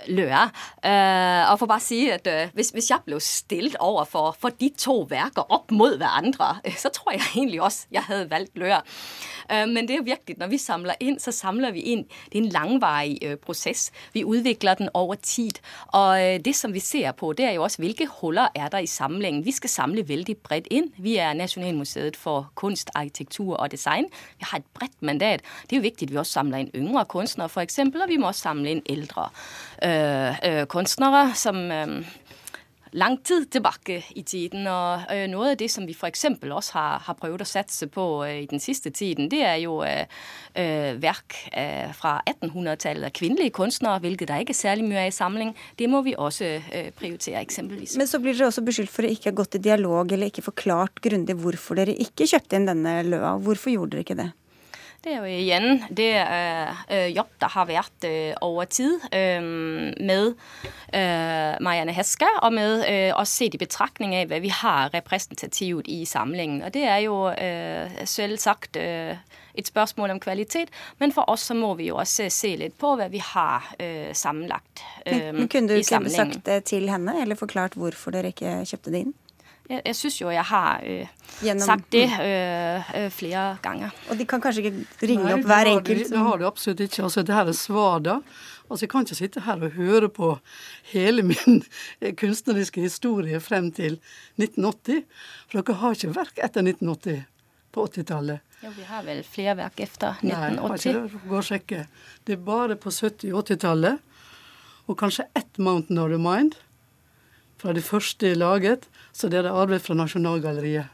[0.09, 0.51] løer.
[0.85, 4.37] Uh, og for bare å si at uh, hvis, hvis, jeg ble stilt over for,
[4.39, 8.59] for, de to verker opp mot hverandre, så tror jeg egentlig også jeg hadde valgt.
[8.63, 12.05] Uh, men det er virkelig, når vi samler inn, så samler vi inn.
[12.33, 13.91] Det er en langvarig prosess.
[14.13, 15.61] Vi utvikler den over tid.
[15.97, 18.91] Og det som vi ser på, det er jo også hvilke huller er der i
[18.91, 19.45] samlingen.
[19.47, 20.91] Vi skal samle veldig bredt inn.
[21.01, 24.09] Vi er Nasjonalmuseet for kunst, arkitektur og design.
[24.39, 25.43] Vi har et bredt mandat.
[25.69, 28.31] Det er jo viktig at vi også samler inn yngre kunstnere, f.eks., og vi må
[28.31, 29.62] også samle inn eldre øh, øh,
[30.73, 32.03] kunstnere som øh,
[32.93, 34.67] lang tid tilbake i tiden.
[34.67, 36.25] Og øh, noe av det som vi f.eks.
[36.43, 39.83] også har, har prøvd å satse på øh, i den siste tiden, det er jo
[39.85, 40.05] øh,
[40.57, 45.09] øh verk øh, fra 1800-tallet av kvinnelige kunstnere, hvilket det ikke er særlig mye av
[45.09, 45.55] i samling.
[45.79, 47.97] Det må vi også øh, prioritere, eksempelvis.
[47.97, 50.45] Men så blir dere også beskyldt for å ikke ha gått i dialog eller ikke
[50.51, 53.37] forklart grundig hvorfor dere ikke kjøpte inn denne løa.
[53.41, 54.31] Hvorfor gjorde dere ikke det?
[55.03, 59.43] Det er jo igjen det øh, jobb der har vært øh, over tid øh,
[59.99, 60.35] med
[61.61, 62.85] Marianne Haska, og med
[63.17, 66.61] også sett i betraktning av hva vi har representativt i samlingen.
[66.63, 67.17] Og det er jo
[68.05, 70.69] selvsagt et spørsmål om kvalitet,
[71.01, 73.73] men for oss så må vi jo også se litt på hva vi har
[74.13, 75.41] sammenlagt i samlingen.
[75.41, 79.07] Men Kunne du ikke sagt det til henne, eller forklart hvorfor dere ikke kjøpte det
[79.07, 79.17] inn?
[79.71, 81.07] Jeg, jeg syns jo jeg har øh,
[81.41, 83.91] Gjennom, sagt det øh, øh, flere ganger.
[84.11, 86.09] Og de kan kanskje ikke ringe Nei, opp hver enkelt?
[86.11, 87.03] Det har de absolutt ikke.
[87.07, 88.17] Altså, det her er svada.
[88.69, 90.33] Altså, jeg kan ikke sitte her og høre på
[90.93, 91.63] hele min
[92.21, 94.01] kunstneriske historie frem til
[94.41, 95.05] 1980.
[95.49, 97.23] For dere har ikke verk etter 1980
[97.73, 98.43] på 80-tallet.
[98.63, 100.27] Jo, vi har vel flere verk etter 1980.
[100.29, 101.23] Nei, ikke det.
[101.31, 101.87] Gå og sjekke.
[102.27, 104.11] Det er bare på 70- og 80-tallet.
[104.91, 106.59] Og kanskje ett Mountain of the Mind
[107.63, 108.89] fra det første laget.
[109.13, 110.91] Så det er arbeid fra Nasjonalgalleriet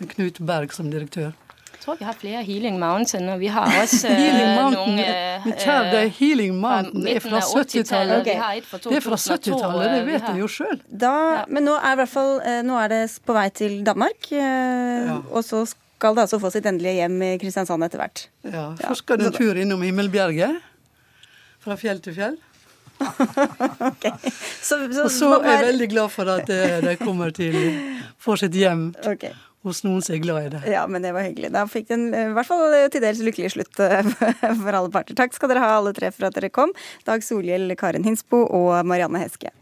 [0.00, 1.32] med Knut Berg som direktør.
[1.72, 4.98] Jeg tror vi har flere Healing Mountain, og vi har også healing eh, Mountain, noen
[5.02, 8.20] eh, Men kjære deg, Healing Mountain er fra 70-tallet.
[8.20, 8.60] Okay.
[8.86, 10.82] Det er fra 70-tallet, det vet jeg jo sjøl.
[11.50, 15.18] Men nå er, fall, eh, nå er, det på vei til Danmark, ja.
[15.30, 18.24] og så skal det altså få sitt endelige hjem i Kristiansand etter hvert.
[18.46, 20.62] Ja, Først skal det en tur innom Himmelbjerget.
[21.62, 22.38] Fra fjell til fjell.
[23.00, 24.12] Okay.
[24.62, 27.56] så, så, og så er jeg veldig glad for at eh, de kommer til
[28.22, 29.32] får sitt hjem okay.
[29.66, 30.62] hos noen som er glad i det.
[30.74, 31.52] Ja, men det var hyggelig.
[31.54, 34.12] Da fikk den i hvert fall til dels lykkelig slutt eh,
[34.62, 35.18] for alle parter.
[35.18, 36.74] Takk skal dere ha alle tre for at dere kom.
[37.08, 39.54] Dag Solhjell, Karin Hinsbo og Marianne Heske.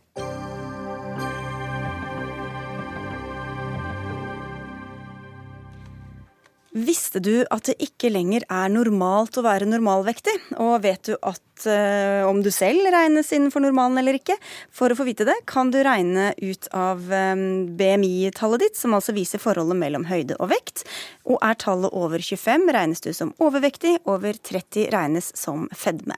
[6.71, 10.37] Visste du at det ikke lenger er normalt å være normalvektig?
[10.63, 14.37] Og vet du at uh, om du selv regnes innenfor normalen eller ikke?
[14.71, 17.43] For å få vite det, kan du regne ut av um,
[17.75, 20.85] BMI-tallet ditt, som altså viser forholdet mellom høyde og vekt.
[21.27, 23.99] Og er tallet over 25, regnes du som overvektig.
[24.07, 26.15] Over 30 regnes som fedme.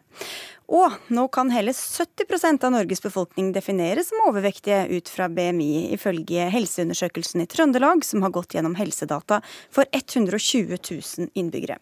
[0.73, 6.47] Og nå kan hele 70% av Norges befolkning defineres som overvektige ut fra BMI, ifølge
[6.55, 11.77] Helseundersøkelsen i Trøndelag, som har gått gjennom helsedata for 120 000 innbyggere.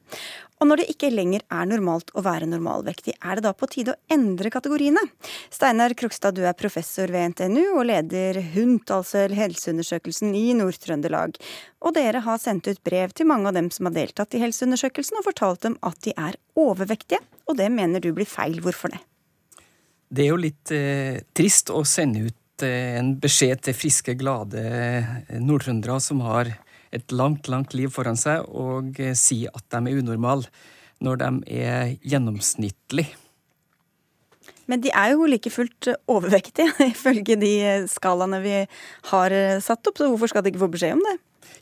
[0.60, 3.94] Og når det ikke lenger er normalt å være normalvektig, er det da på tide
[3.94, 5.00] å endre kategoriene?
[5.48, 11.38] Steinar Krokstad, du er professor ved NTNU og leder HUNT, altså Helseundersøkelsen i Nord-Trøndelag.
[11.80, 15.16] Og dere har sendt ut brev til mange av dem som har deltatt i helseundersøkelsen,
[15.16, 18.60] og fortalt dem at de er overvektige, og det mener du blir feil.
[18.60, 19.00] Hvorfor det?
[20.12, 24.60] Det er jo litt eh, trist å sende ut eh, en beskjed til friske, glade
[24.60, 26.52] eh, nordtrøndere som har
[26.94, 30.50] et langt, langt liv foran seg, og eh, si at de er unormale
[31.00, 33.16] når de er gjennomsnittlige.
[34.70, 37.54] Men de er jo like fullt overvektige, ifølge de
[37.90, 38.54] skalaene vi
[39.10, 39.98] har satt opp.
[39.98, 41.16] Så hvorfor skal de ikke få beskjed om det?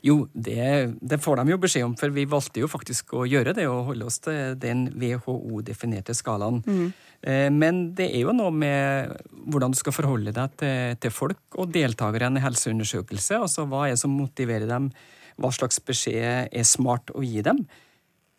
[0.05, 3.53] Jo, det, det, får de jo beskjed om, for vi valgte jo faktisk å gjøre
[3.57, 6.61] det og holde oss til den WHO-definerte skalaen.
[6.63, 6.89] Mm.
[7.21, 9.11] Eh, men det er jo noe med
[9.51, 13.41] hvordan du skal forholde deg til, til folk og deltakerne i en helseundersøkelse.
[13.41, 14.91] Altså hva er det som motiverer dem
[15.39, 17.63] hva slags beskjed er smart å gi dem.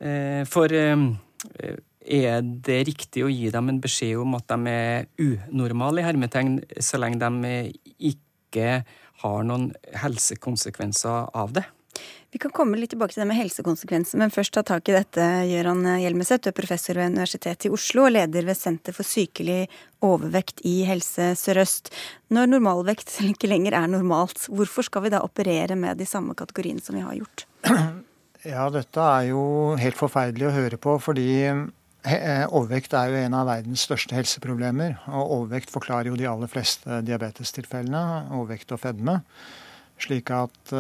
[0.01, 1.07] Eh, for eh,
[2.01, 6.59] er det riktig å gi dem en beskjed om at de er unormale, i hermetegn,
[6.81, 7.53] så lenge de
[8.13, 8.81] ikke
[9.23, 11.67] har noen helsekonsekvenser av det?
[12.31, 15.25] Vi kan komme litt tilbake til det med helsekonsekvenser, men først ta tak i dette,
[15.51, 16.45] Gøran Hjelmeset.
[16.45, 19.65] Du er professor ved Universitetet i Oslo og leder ved Senter for sykelig
[20.07, 21.91] overvekt i Helse Sør-Øst.
[22.31, 26.85] Når normalvekt ikke lenger er normalt, hvorfor skal vi da operere med de samme kategoriene
[26.85, 27.47] som vi har gjort?
[28.41, 29.41] Ja, dette er jo
[29.77, 34.95] helt forferdelig å høre på, fordi eh, Overvekt er jo en av verdens største helseproblemer.
[35.13, 39.19] og Overvekt forklarer jo de aller fleste diabetestilfellene, overvekt og fedme.
[40.01, 40.73] Slik at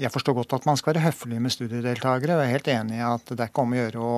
[0.00, 2.34] Jeg forstår godt at man skal være høflig med studiedeltakere.
[2.34, 4.14] og Jeg er helt enig i at det er ikke om å gjøre å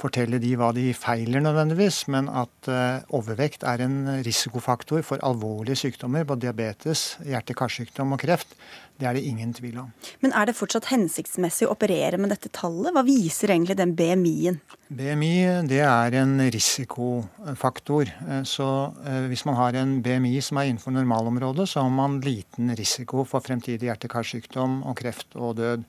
[0.00, 5.78] fortelle de hva de feiler nødvendigvis, men at uh, overvekt er en risikofaktor for alvorlige
[5.84, 8.56] sykdommer, både diabetes, hjerte-karsykdom og kreft.
[8.94, 9.90] Det er det ingen tvil om.
[10.22, 12.92] Men er det fortsatt hensiktsmessig å operere med dette tallet?
[12.94, 14.60] Hva viser egentlig den BMI-en?
[14.94, 15.32] BMI
[15.66, 18.12] det er en risikofaktor.
[18.28, 18.68] Eh, så
[19.02, 23.26] eh, hvis man har en BMI som er innenfor normalområdet, så har man liten risiko
[23.26, 25.88] for fremtidig hjerte-karsykdom og kreft og død.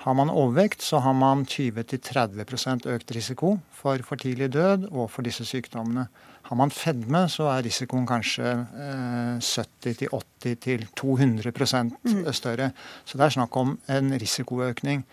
[0.00, 5.22] Har man overvekt, så har man 20-30% økt risiko for for tidlig død og for
[5.26, 6.06] disse sykdommene.
[6.48, 12.32] Har man fedme, så er risikoen kanskje eh, 70-80-200 mm.
[12.32, 12.72] større.
[13.04, 15.04] Så det er snakk om en risikoøkning.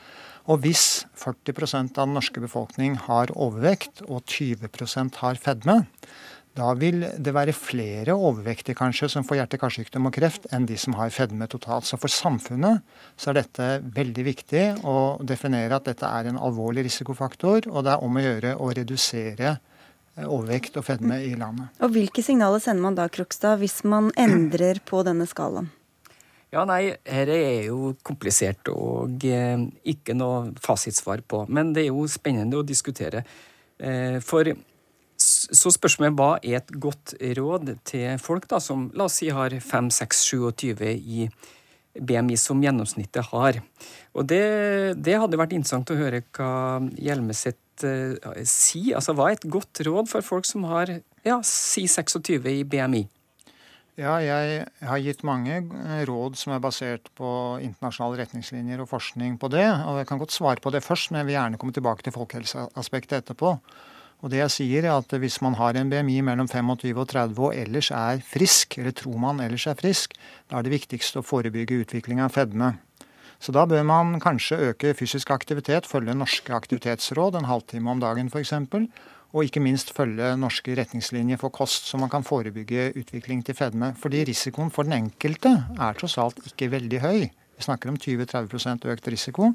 [0.47, 5.83] Og hvis 40% av den norske befolkning har overvekt og 20% har fedme,
[6.57, 10.95] da vil det være flere overvektige kanskje som får hjerte-karsykdom og kreft, enn de som
[10.97, 11.85] har fedme totalt.
[11.85, 12.81] Så for samfunnet
[13.19, 17.93] så er dette veldig viktig å definere at dette er en alvorlig risikofaktor, og det
[17.93, 21.69] er om å gjøre å redusere eh, overvekt og fedme i landet.
[21.85, 25.69] Og Hvilke signaler sender man da, Krokstad, hvis man endrer på denne skalaen?
[26.53, 29.59] Ja, nei, dette er jo komplisert og eh,
[29.93, 31.43] ikke noe fasitsvar på.
[31.53, 33.21] Men det er jo spennende å diskutere.
[33.77, 34.49] Eh, for
[35.17, 39.53] så spørsmålet hva er et godt råd til folk da, som la oss si har
[39.53, 41.27] 5-6-27 i
[41.97, 43.59] BMI som gjennomsnittet har.
[44.13, 44.43] Og det,
[45.01, 46.51] det, hadde vært interessant å høre hva
[47.01, 48.91] Hjelmeset uh, si.
[48.93, 53.07] Altså hva er et godt råd for folk som har ja, si 26 i BMI?
[53.97, 57.29] Ja, jeg har gitt mange eh, råd som er basert på
[57.65, 59.65] internasjonale retningslinjer og forskning på det.
[59.89, 62.13] Og jeg kan godt svare på det først, men jeg vil gjerne komme tilbake til
[62.13, 63.55] folkehelseaspektet etterpå.
[64.25, 67.37] Og det jeg sier er at Hvis man har en BMI mellom 25 og 30
[67.37, 70.17] og ellers er frisk, eller tror man ellers er frisk,
[70.49, 72.73] da er det viktigste å forebygge utvikling av fedme.
[73.39, 78.31] Så da bør man kanskje øke fysisk aktivitet, følge norske aktivitetsråd en halvtime om dagen
[78.33, 78.53] f.eks.
[79.35, 83.91] Og ikke minst følge norske retningslinjer for kost, så man kan forebygge utvikling til fedme.
[84.01, 87.27] Fordi risikoen for den enkelte er tross alt ikke veldig høy.
[87.57, 89.49] Vi snakker om 20-30% økt risiko.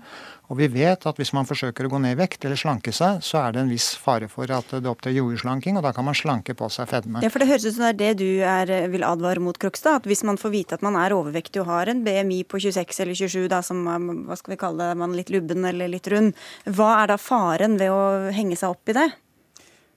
[0.50, 3.22] Og vi vet at hvis man forsøker å gå ned i vekt eller slanke seg,
[3.22, 6.18] så er det en viss fare for at det opptrer jordslanking, og da kan man
[6.18, 7.22] slanke på seg fedme.
[7.22, 10.02] Ja, for Det høres ut som det er det du er, vil advare mot, Krokstad.
[10.02, 13.02] At hvis man får vite at man er overvektig og har en BMI på 26
[13.04, 16.34] eller 27, da, som hva skal vi kalle det, man litt lubben eller litt rund,
[16.66, 19.12] hva er da faren ved å henge seg opp i det?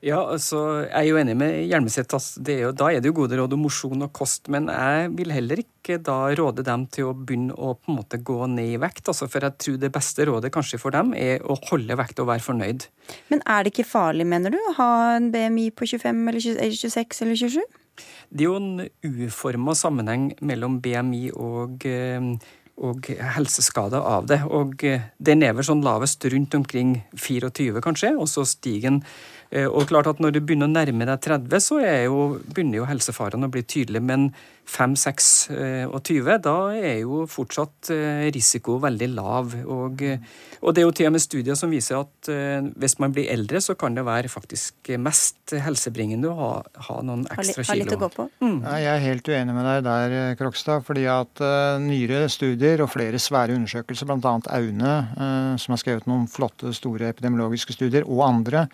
[0.05, 2.13] Ja, altså, Jeg er jo enig med Hjelmeset.
[2.13, 2.41] Altså,
[2.77, 4.51] da er det jo gode råd om mosjon og kost.
[4.53, 8.19] Men jeg vil heller ikke da råde dem til å begynne å på en måte
[8.21, 9.07] gå ned i vekt.
[9.09, 12.29] Altså, for jeg tror det beste rådet kanskje for dem er å holde vekt og
[12.29, 12.85] være fornøyd.
[13.33, 17.23] Men er det ikke farlig, mener du, å ha en BMI på 25 eller 26
[17.25, 17.63] eller 27?
[18.29, 22.29] Det er jo en uforma sammenheng mellom BMI og eh,
[22.75, 24.41] og helseskader av det.
[24.51, 28.97] Og eh, den er vel sånn lavest rundt omkring 24, kanskje, og så stiger den
[28.99, 32.89] Eh, og klart at Når du begynner å nærme deg 30, så jo, begynner jo
[32.89, 34.03] helsefarene å bli tydelige.
[34.03, 34.29] Men
[34.65, 39.53] 5, 6 eh, og 20, da er jo fortsatt eh, risiko veldig lav.
[39.61, 42.31] Og, og, det er jo til og med studier som viser at
[42.81, 46.49] hvis man blir eldre, så kan det være faktisk mest helsebringende å ha,
[46.89, 47.69] ha noen ekstra kilo.
[47.69, 48.27] Ha litt å gå på.
[48.41, 48.57] Mm.
[48.65, 50.85] Jeg er helt uenig med deg der, Krokstad.
[50.87, 51.45] fordi at
[51.85, 54.35] nyere studier og flere svære undersøkelser, bl.a.
[54.57, 54.95] Aune,
[55.61, 58.65] som har skrevet noen flotte, store epidemiologiske studier, og andre,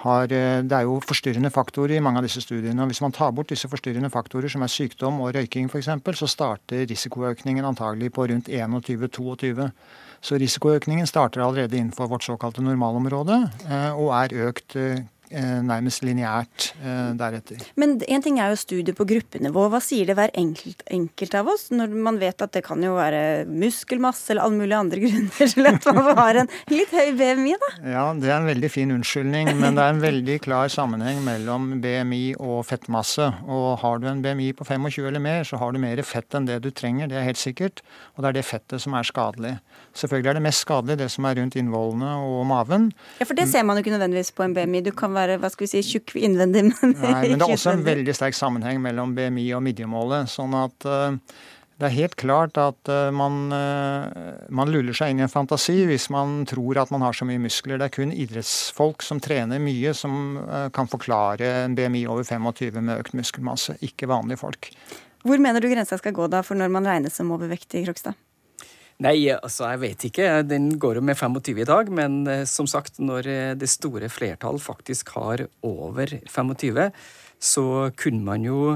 [0.00, 2.82] har, eh, det er jo forstyrrende faktorer i mange av disse studiene.
[2.82, 6.28] og Hvis man tar bort disse forstyrrende faktorer, som er sykdom og røyking f.eks., så
[6.28, 9.70] starter risikoøkningen antagelig på rundt 21-22.
[10.20, 16.70] Så risikoøkningen starter allerede innenfor vårt såkalte normalområde, eh, og er økt eh, nærmest lineært
[16.82, 17.62] eh, deretter.
[17.80, 19.66] Men en ting er jo studier på gruppenivå.
[19.70, 22.96] Hva sier det hver enkelt, enkelt, av oss, når man vet at det kan jo
[22.96, 27.54] være muskelmasse eller alle mulige andre grunner til at man har en litt høy BMI,
[27.62, 27.70] da?
[27.94, 31.70] Ja, det er en veldig fin unnskyldning, men det er en veldig klar sammenheng mellom
[31.84, 33.30] BMI og fettmasse.
[33.46, 36.48] Og har du en BMI på 25 eller mer, så har du mer fett enn
[36.50, 37.84] det du trenger, det er helt sikkert.
[38.16, 39.54] Og det er det fettet som er skadelig.
[39.96, 42.90] Selvfølgelig er det mest skadelig det som er rundt innvollene og maven.
[43.20, 44.82] Ja, for det ser man jo ikke nødvendigvis på en BMI.
[44.86, 47.76] Du kan være hva skal vi si, tjukk innvendig, men Nei, men det er også
[47.76, 50.30] en veldig sterk sammenheng mellom BMI og midjemålet.
[50.32, 51.16] Sånn at uh,
[51.80, 54.08] det er helt klart at uh, man, uh,
[54.48, 57.42] man, luller seg inn i en fantasi hvis man tror at man har så mye
[57.42, 57.80] muskler.
[57.80, 60.40] Det er kun idrettsfolk som trener mye, som
[60.76, 64.72] kan forklare en BMI over 25 med økt muskelmasse, ikke vanlige folk.
[65.26, 68.16] Hvor mener du grensa skal gå da for når man regnes som overvektig, Krokstad?
[69.00, 70.28] Nei, altså jeg vet ikke.
[70.44, 71.88] Den går jo med 25 i dag.
[71.96, 76.90] Men eh, som sagt, når eh, det store flertall faktisk har over 25,
[77.40, 77.64] så
[77.96, 78.74] kunne man jo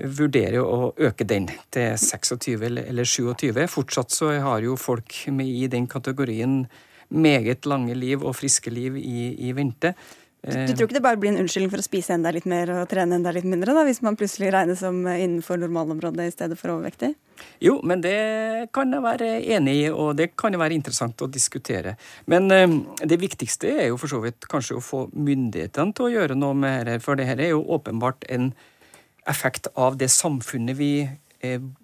[0.00, 3.60] vurdere å øke den til 26 eller 27.
[3.70, 6.64] Fortsatt så har jo folk med i den kategorien
[7.10, 9.94] meget lange liv og friske liv i, i vente.
[10.40, 12.70] Du, du, tror ikke det bare blir en unnskyldning for å spise enda litt mer
[12.72, 16.56] og trene enda litt mindre, da, hvis man plutselig regnes som innenfor normalområdet i stedet
[16.56, 17.10] for overvektig?
[17.60, 18.16] Jo, men det
[18.72, 21.96] kan jeg være enig i, og det kan jo være interessant å diskutere.
[22.32, 26.12] Men eh, det viktigste er jo for så vidt kanskje å få myndighetene til å
[26.14, 28.54] gjøre noe med dette, for dette er jo åpenbart en
[29.28, 31.18] effekt av det samfunnet vi eh,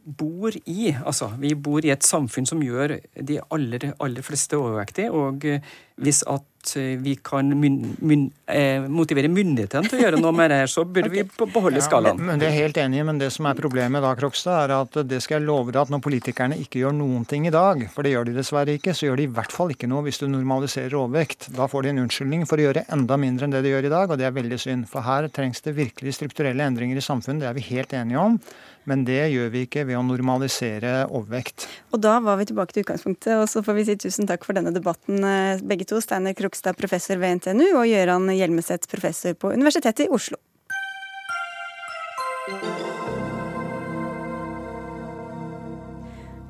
[0.05, 0.91] bor i.
[0.93, 5.75] Altså, vi bor i et samfunn som gjør de aller, aller fleste overvektige, og eh,
[6.05, 6.45] hvis at
[6.75, 10.71] Eh, vi kan myn, myn, eh, motivere myndighetene til å gjøre noe med det her,
[10.71, 11.23] så burde okay.
[11.23, 12.19] vi beholde skalaen.
[12.19, 14.99] Ja, men Det er helt enig, men det som er problemet da, Krokstad, er at
[15.07, 18.03] det skal jeg love deg at når politikerne ikke gjør noen ting i dag, for
[18.03, 20.27] det gjør de dessverre ikke, så gjør de i hvert fall ikke noe hvis du
[20.31, 21.51] normaliserer overvekt.
[21.57, 23.95] Da får de en unnskyldning for å gjøre enda mindre enn det de gjør i
[23.97, 24.89] dag, og det er veldig synd.
[24.91, 28.41] For her trengs det virkelig strukturelle endringer i samfunnet, det er vi helt enige om.
[28.87, 31.67] Men det gjør vi ikke ved å normalisere overvekt.
[31.91, 34.55] Og da var vi tilbake til utgangspunktet, og så får vi si tusen takk for
[34.55, 36.01] denne debatten, eh, begge to.
[36.01, 40.39] Steiner Krokstad, professor ved NTNU, og Gøran Hjelmeset, professor på Universitetet i Oslo.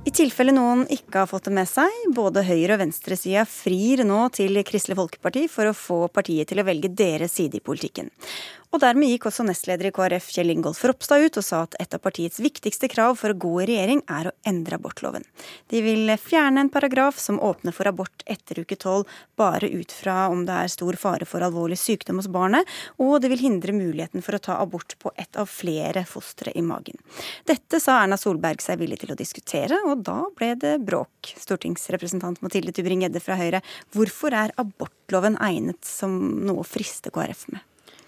[0.06, 4.20] I tilfelle noen ikke har fått det med seg, både høyre- og venstresida frir nå
[4.36, 8.12] til Kristelig Folkeparti for å få partiet til å velge deres side i politikken.
[8.74, 11.94] Og dermed gikk også nestleder i KrF Kjell Ingolf Ropstad ut og sa at et
[11.94, 15.24] av partiets viktigste krav for å gå i regjering er å endre abortloven.
[15.70, 19.06] De vil fjerne en paragraf som åpner for abort etter uke tolv,
[19.38, 22.66] bare ut fra om det er stor fare for alvorlig sykdom hos barnet,
[22.98, 26.64] og det vil hindre muligheten for å ta abort på ett av flere fostre i
[26.66, 26.98] magen.
[27.46, 31.32] Dette sa Erna Solberg seg villig til å diskutere, og da ble det bråk.
[31.38, 33.62] Stortingsrepresentant Mathilde Tubring-Gjedde fra Høyre,
[33.94, 37.64] hvorfor er abortloven egnet som noe å friste KrF med?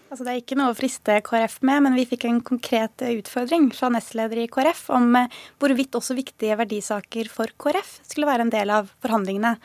[0.09, 3.67] Altså, det er ikke noe å friste KrF med, men vi fikk en konkret utfordring
[3.77, 8.55] fra nestleder i KrF om eh, hvorvidt også viktige verdisaker for KrF skulle være en
[8.55, 9.59] del av forhandlingene.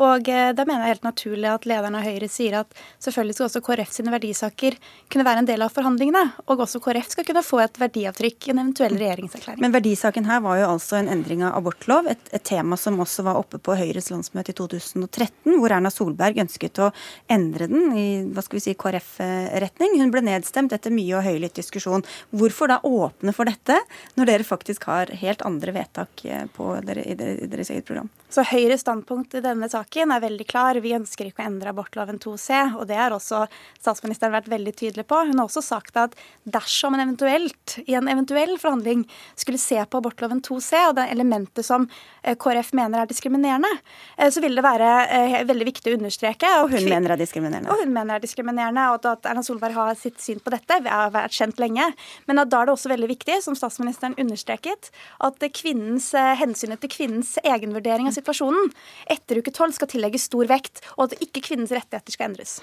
[0.00, 3.46] Og eh, da mener jeg helt naturlig at lederen av Høyre sier at selvfølgelig skal
[3.48, 4.76] også KrF sine verdisaker
[5.12, 6.22] kunne være en del av forhandlingene.
[6.48, 9.60] Og også KrF skal kunne få et verdiavtrykk i en eventuell regjeringserklæring.
[9.60, 13.26] Men verdisaken her var jo altså en endring av abortlov, et, et tema som også
[13.28, 16.90] var oppe på Høyres landsmøte i 2013, hvor Erna Solberg ønsket å
[17.30, 19.98] endre den i hva skal vi si, KrF-retning.
[20.00, 22.06] Hun ble nedstemt etter mye og høylytt diskusjon.
[22.32, 23.76] Hvorfor da åpne for dette,
[24.16, 28.08] når dere faktisk har helt andre vedtak eh, på dere, i deres eget program?
[28.30, 30.78] Så Høyres standpunkt i denne saken er veldig klar.
[30.78, 32.76] Vi ønsker ikke å endre abortloven 2c.
[32.78, 33.42] Og det har også
[33.80, 35.18] statsministeren vært veldig tydelig på.
[35.26, 36.14] Hun har også sagt at
[36.46, 39.02] dersom en eventuelt, i en eventuell forhandling
[39.34, 41.88] skulle se på abortloven 2c og det elementet som
[42.22, 43.72] eh, KrF mener er diskriminerende,
[44.14, 46.54] eh, så vil det være eh, veldig viktig å understreke.
[46.62, 47.74] Og hun mener er diskriminerende.
[47.74, 50.78] Og hun mener er diskriminerende, og at Erna Solberg har sitt syn på dette.
[50.86, 51.90] Har vært kjent lenge.
[52.30, 57.34] Men da er det også veldig viktig, som statsministeren understreket, at kvinnens, hensynet til kvinnens
[57.42, 58.70] egenvurdering av situasjonen
[59.10, 62.58] etter uke tolv skal tillegges stor vekt, og at ikke kvinnens rettigheter skal endres.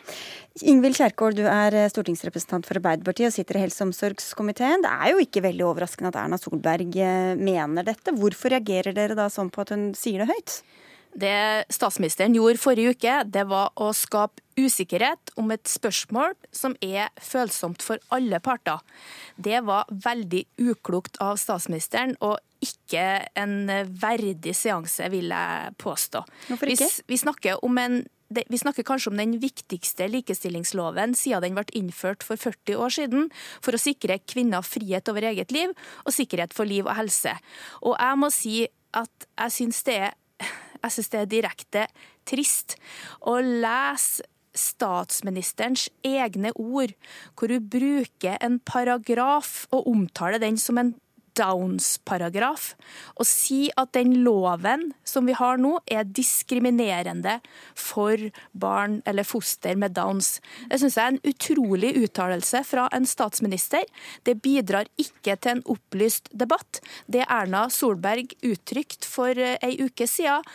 [0.63, 4.85] Ingvild Kjerkol, du er eh, stortingsrepresentant for Arbeiderpartiet og sitter i helse- og omsorgskomiteen.
[4.85, 8.15] Det er jo ikke veldig overraskende at Erna Solberg eh, mener dette.
[8.17, 10.61] Hvorfor reagerer dere da sånn på at hun sier det høyt?
[11.17, 17.09] Det statsministeren gjorde forrige uke, det var å skape usikkerhet om et spørsmål som er
[17.21, 18.83] følsomt for alle parter.
[19.33, 23.05] Det var veldig uklokt av statsministeren, og ikke
[23.37, 23.57] en
[24.01, 26.23] verdig seanse, vil jeg påstå.
[26.49, 26.87] Hvorfor ikke?
[26.87, 27.97] Vi, vi, snakker en,
[28.37, 33.27] vi snakker kanskje om den viktigste likestillingsloven siden den ble innført for 40 år siden,
[33.61, 35.73] for å sikre kvinner frihet over eget liv
[36.05, 37.35] og sikkerhet for liv og helse.
[37.83, 38.57] Og jeg må si
[38.97, 40.17] at jeg syns det er
[40.77, 41.85] jeg syns det er direkte
[42.27, 42.75] trist
[43.25, 44.25] å lese
[44.57, 46.93] statsministerens egne ord,
[47.37, 50.95] hvor hun bruker en paragraf og omtaler den som en
[51.37, 52.71] Downs-paragraf
[53.17, 57.37] og si at den loven som vi har nå, er diskriminerende
[57.77, 58.21] for
[58.51, 60.37] barn eller foster med Downs.
[60.69, 63.85] Det syns jeg er en utrolig uttalelse fra en statsminister.
[64.27, 66.81] Det bidrar ikke til en opplyst debatt.
[67.07, 70.45] Det Erna Solberg uttrykte for ei uke siden,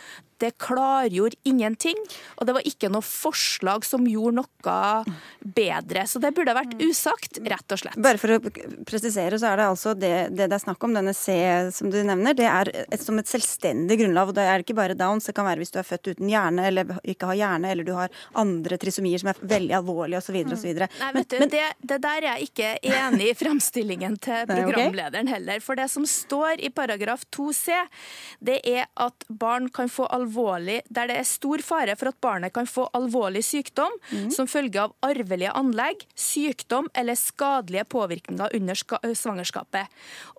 [0.43, 1.97] det klargjorde ingenting,
[2.37, 4.77] og det var ikke noe forslag som gjorde noe
[5.43, 6.05] bedre.
[6.09, 7.99] Så det burde vært usagt, rett og slett.
[8.03, 8.39] Bare for å
[8.87, 11.35] presisere, så er det altså det det, er snakk om, denne C
[11.73, 14.31] som du nevner, det er et, som et selvstendig grunnlag.
[14.31, 16.67] og Det er ikke bare downs, det kan være hvis du er født uten hjerne,
[16.69, 20.39] eller ikke har hjerne, eller du har andre trisomier som er veldig alvorlige, osv.
[20.57, 20.83] osv.
[20.83, 25.31] Nei, vet du, men, det, det, der er jeg ikke enig i fremstillingen til programlederen
[25.31, 25.63] heller.
[25.63, 27.79] For det som står i paragraf 2c,
[28.43, 32.19] det er at barn kan få alvorlig alvorlig, der det er stor fare for at
[32.21, 34.31] barnet kan få alvorlig sykdom mm.
[34.31, 38.75] som følge av arvelige anlegg, sykdom eller skadelige påvirkninger under
[39.13, 39.87] svangerskapet.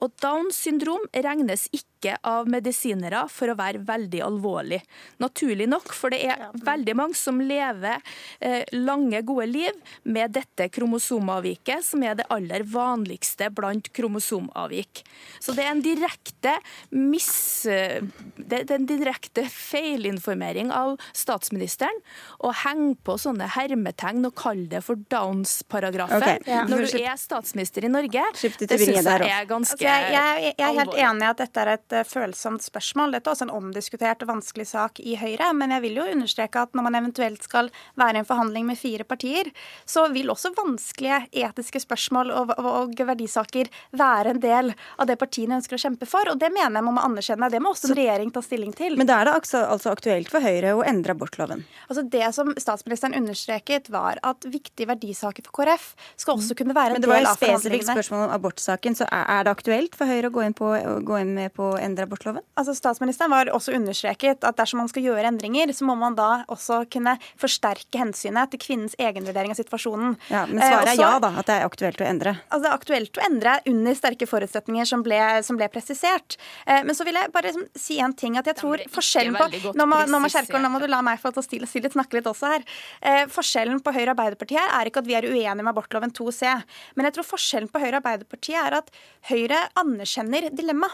[0.02, 4.80] Og Downs syndrom regnes ikke yrket av medisinere for å være veldig alvorlig.
[5.18, 8.00] Naturlig nok, for det er veldig mange som lever
[8.40, 9.72] eh, lange, gode liv
[10.04, 15.04] med dette kromosomavviket, som er det aller vanligste blant kromosomavvik.
[15.40, 16.58] Så det er en direkte
[16.90, 17.64] miss...
[17.64, 21.96] Det er en direkte feilinformering av statsministeren
[22.44, 26.62] å henge på sånne hermetegn og kalle det for Downs-paragrafen Okay, ja.
[26.68, 28.22] når du er statsminister i Norge.
[28.34, 31.04] Det syns jeg er ganske Altså, jeg, jeg, jeg er helt alvorlig.
[31.08, 33.14] enig i at dette er et eh, følsomt spørsmål.
[33.14, 35.52] Dette er også en omdiskutert og vanskelig sak i Høyre.
[35.56, 37.70] Men jeg vil jo understreke at når man eventuelt skal
[38.00, 39.50] være i en forhandling med fire partier,
[39.86, 45.58] så vil også vanskelige etiske spørsmål og, og, verdisaker være en del av det partiene
[45.58, 46.30] ønsker å kjempe for.
[46.32, 47.50] Og det mener jeg må man anerkjenne.
[47.52, 48.98] Det må også en regjering ta stilling til.
[49.00, 51.64] Men da er det altså, aktuelt for Høyre å endre abortloven?
[51.88, 55.90] Altså Det som statsministeren understreket, var at viktige verdisaker for KrF
[56.20, 57.30] skal også kunne være en del av forhandlingene.
[57.30, 60.34] Men det var et spesifikt spørsmål om abortsaken, så er det aktuelt for Høyre å
[60.34, 60.70] gå inn, på,
[61.08, 62.42] gå inn med på endre abortloven?
[62.58, 66.44] Altså Statsministeren var også understreket at dersom man skal gjøre endringer, så må man da
[66.52, 70.16] også kunne forsterke hensynet til kvinnens egenvurdering av situasjonen.
[70.30, 72.32] Ja, Men Eh, svaret er så- ja, da, at det er aktuelt å endre.
[72.50, 76.36] Altså, det er aktuelt å endre under sterke forutsetninger som ble, som ble presisert.
[76.66, 78.36] Eh, men så vil jeg bare liksom, si en ting.
[78.36, 81.20] at jeg tror forskjellen på Nå må, nå må Kjerkol, nå må du la meg
[81.20, 82.62] få stille, stille, snakke litt også her.
[83.02, 86.10] Eh, forskjellen på Høyre og Arbeiderpartiet her er ikke at vi er uenige med abortloven
[86.12, 86.62] 2c.
[86.96, 88.90] Men jeg tror forskjellen på Høyre og Arbeiderpartiet er at
[89.30, 90.88] Høyre anerkjenner dilemma.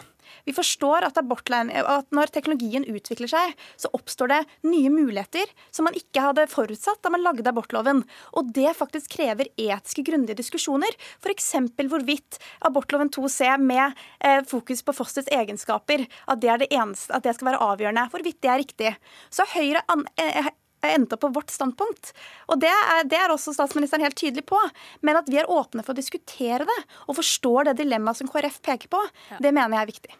[0.47, 5.97] Vi forstår at, at når teknologien utvikler seg, så oppstår det nye muligheter som man
[5.97, 8.03] ikke hadde forutsatt da man lagde abortloven.
[8.37, 10.95] Og det faktisk krever etiske, grundige diskusjoner.
[11.21, 11.51] F.eks.
[11.81, 17.35] hvorvidt abortloven 2c med eh, fokus på fosterets egenskaper, at det, det, eneste, at det
[17.37, 18.07] skal være avgjørende.
[18.13, 18.95] Hvorvidt det er riktig.
[19.33, 20.51] Så Høyre an, eh,
[20.87, 22.13] endt opp på vårt standpunkt.
[22.49, 24.59] Og det er, det er også statsministeren helt tydelig på.
[25.05, 28.61] Men at vi er åpne for å diskutere det, og forstår det dilemmaet som KrF
[28.65, 29.01] peker på,
[29.39, 30.19] det mener jeg er viktig.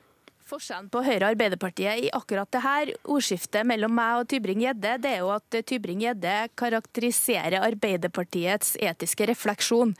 [0.51, 5.11] Forskjellen på Høyre og Arbeiderpartiet i akkurat det her ordskiftet mellom meg og Tybring-Gjedde, det
[5.13, 9.93] er jo at Tybring-Gjedde karakteriserer Arbeiderpartiets etiske refleksjon.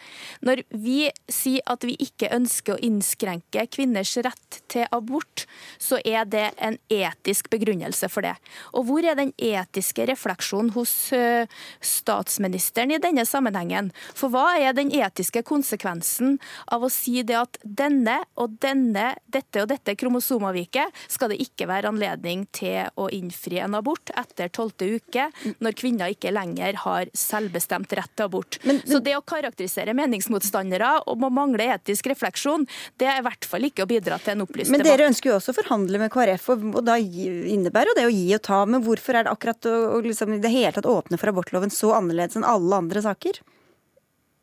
[0.43, 5.45] Når vi sier at vi ikke ønsker å innskrenke kvinners rett til abort,
[5.80, 8.36] så er det en etisk begrunnelse for det.
[8.76, 10.97] Og hvor er den etiske refleksjonen hos
[11.80, 13.93] statsministeren i denne sammenhengen?
[14.12, 19.64] For hva er den etiske konsekvensen av å si det at denne og denne, dette
[19.64, 19.95] og dette
[20.42, 25.30] kromosomavviket skal det ikke være anledning til å innfri en abort etter tolvte uke,
[25.62, 28.58] når kvinner ikke lenger har selvbestemt rett til abort.
[28.86, 32.66] Så det å karakterisere meningsmotstandere og må mangle etisk refleksjon,
[32.98, 34.82] det er i hvert fall ikke å bidra til en opplyst debatt.
[34.82, 38.10] Men dere ønsker jo også å forhandle med KrF, og, og da innebærer jo det
[38.10, 38.64] å gi og ta.
[38.66, 41.94] Men hvorfor er det akkurat å, å liksom, det hele tatt åpne for abortloven så
[41.98, 43.42] annerledes enn alle andre saker?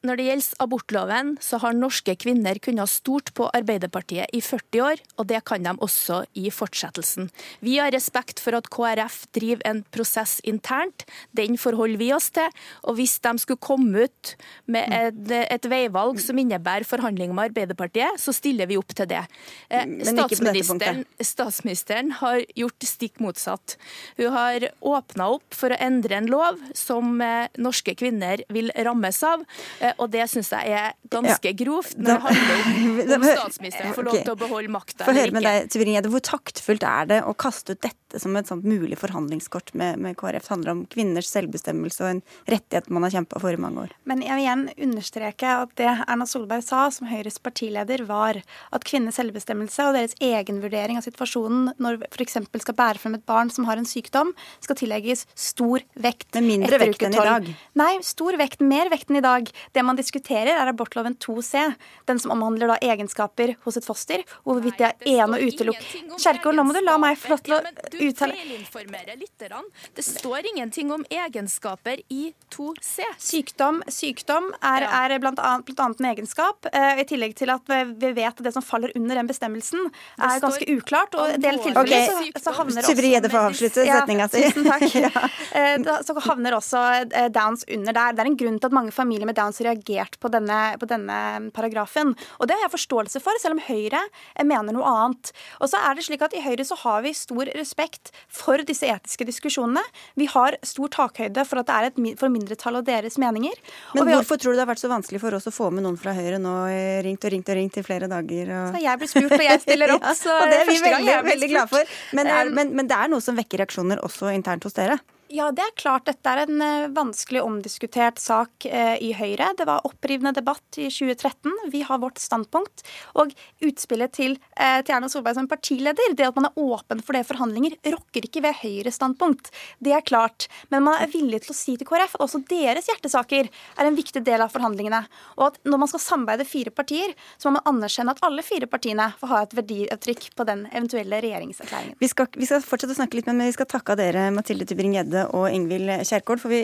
[0.06, 4.82] Når det gjelder abortloven, så har norske kvinner kunnet ha stort på Arbeiderpartiet i 40
[4.84, 7.26] år, og det kan de også i fortsettelsen.
[7.66, 11.02] Vi har respekt for at KrF driver en prosess internt.
[11.34, 12.46] Den forholder vi oss til.
[12.86, 14.32] Og hvis de skulle komme ut
[14.70, 19.24] med et, et veivalg som innebærer forhandlinger med Arbeiderpartiet, så stiller vi opp til det.
[19.66, 23.74] Eh, Statsministeren, statsministeren har gjort stikk motsatt.
[24.22, 29.22] Hun har åpna opp for å endre en lov som eh, norske kvinner vil rammes
[29.26, 29.42] av.
[29.88, 34.04] Eh, Og det syns jeg er ganske grovt når det handler om om statsministeren får
[34.08, 35.44] lov til å beholde makta eller ikke.
[35.48, 35.70] deg,
[36.14, 40.16] Hvor taktfullt er det å kaste ut dette som et sånt mulig forhandlingskort med, med
[40.18, 40.46] KrF?
[40.48, 43.94] Det handler om kvinners selvbestemmelse og en rettighet man har kjempa for i mange år.
[44.08, 48.40] Men jeg vil igjen understreke at det Erna Solberg sa som Høyres partileder, var
[48.72, 52.38] at kvinners selvbestemmelse og deres egenvurdering av situasjonen når f.eks.
[52.64, 54.32] skal bære frem et barn som har en sykdom,
[54.64, 56.30] skal tillegges stor vekt.
[56.38, 57.50] Men mindre vekt enn i dag.
[57.78, 58.64] Nei, stor vekt.
[58.64, 59.50] Mer vekt enn i dag.
[59.74, 61.64] Det man diskuterer, er abortloven 2c.
[62.08, 64.24] Den som omhandler da egenskaper hos et foster.
[64.44, 65.84] og Hvorvidt det er ene og utelukk.
[66.18, 67.60] Kjerkol, nå må du la meg få lov til å
[67.98, 69.62] Du uttale feilinformerer lytterne.
[69.94, 73.06] Det står ingenting om egenskaper i 2C.
[73.18, 77.66] Sykdom, sykdom er, er blant, annet, blant annet en egenskap, eh, i tillegg til at
[77.68, 79.88] vi vet at det som faller under den bestemmelsen,
[80.18, 81.16] er ganske uklart.
[81.18, 84.44] Og i en del tilfeller så, så havner Tybring-Gjedde får også avslutte setninga si.
[84.48, 84.86] Tusen takk.
[85.58, 88.14] Eh, Så havner også eh, Downs under der.
[88.14, 90.86] Det er en grunn til at mange familier med Downs har reagert på denne, på
[90.90, 92.12] denne paragrafen.
[92.38, 94.02] Og det har jeg forståelse for, selv om Høyre
[94.46, 95.32] mener noe annet.
[95.62, 97.87] Og så er det slik at I Høyre så har vi stor respekt
[98.28, 99.82] for disse etiske diskusjonene.
[100.16, 103.54] Vi har stor takhøyde for at det er et for mindretall og deres meninger.
[103.94, 105.70] Men vi har- hvorfor tror du det har vært så vanskelig for oss å få
[105.72, 106.54] med noen fra Høyre nå?
[106.70, 108.48] eh, Ringt og ringt og ringt i flere dager.
[108.50, 108.74] Og...
[108.76, 110.02] Så jeg blir spurt, og jeg stiller opp.
[110.08, 111.84] Ja, så og det er vi veldig, veldig glad for.
[112.14, 114.98] Men, eh, men, men det er noe som vekker reaksjoner også internt hos dere?
[115.28, 116.06] Ja, det er klart.
[116.08, 119.50] Dette er en uh, vanskelig omdiskutert sak uh, i Høyre.
[119.58, 121.52] Det var opprivende debatt i 2013.
[121.68, 122.80] Vi har vårt standpunkt.
[123.20, 127.12] Og utspillet til, uh, til Erna Solberg som partileder, det at man er åpen for
[127.12, 129.50] det forhandlinger, rokker ikke ved Høyres standpunkt.
[129.84, 130.46] Det er klart.
[130.72, 134.00] Men man er villig til å si til KrF at også deres hjertesaker er en
[134.00, 135.02] viktig del av forhandlingene.
[135.36, 138.70] Og at når man skal samarbeide fire partier, så må man anerkjenne at alle fire
[138.70, 142.00] partiene får ha et verdiavtrykk på den eventuelle regjeringserklæringen.
[142.00, 145.17] Vi skal, vi skal fortsette å snakke litt, men vi skal takke dere, Mathilde Tybring-Gjedde
[145.18, 146.38] Eide og Ingvild Kjerkol.
[146.40, 146.60] For vi,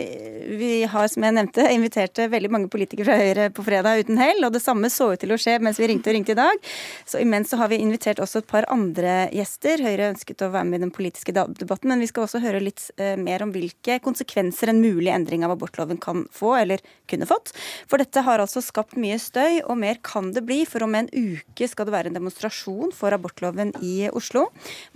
[0.59, 4.43] vi, har, som jeg nevnte, invitert veldig mange politikere fra Høyre på fredag uten hell.
[4.45, 6.69] Og det samme så ut til å skje mens vi ringte og ringte i dag.
[7.05, 9.83] Så imens så har vi invitert også et par andre gjester.
[9.85, 12.87] Høyre ønsket å være med i den politiske debatten, men vi skal også høre litt
[12.97, 17.53] eh, mer om hvilke konsekvenser en mulig endring av abortloven kan få, eller kunne fått.
[17.89, 20.63] For dette har altså skapt mye støy, og mer kan det bli.
[20.69, 24.47] For om en uke skal det være en demonstrasjon for abortloven i Oslo.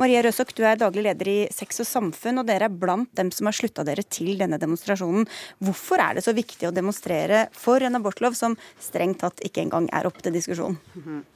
[0.02, 3.32] Maria Røsok, du er daglig leder i Sex og samfunn, og dere er blant dem
[3.34, 5.28] som har slutta dere til denne demonstrasjonen.
[5.64, 9.90] Hvorfor er det så viktig å demonstrere for en abortlov som strengt tatt ikke engang
[9.96, 10.80] er opp til diskusjon?
[10.96, 11.28] Mm -hmm.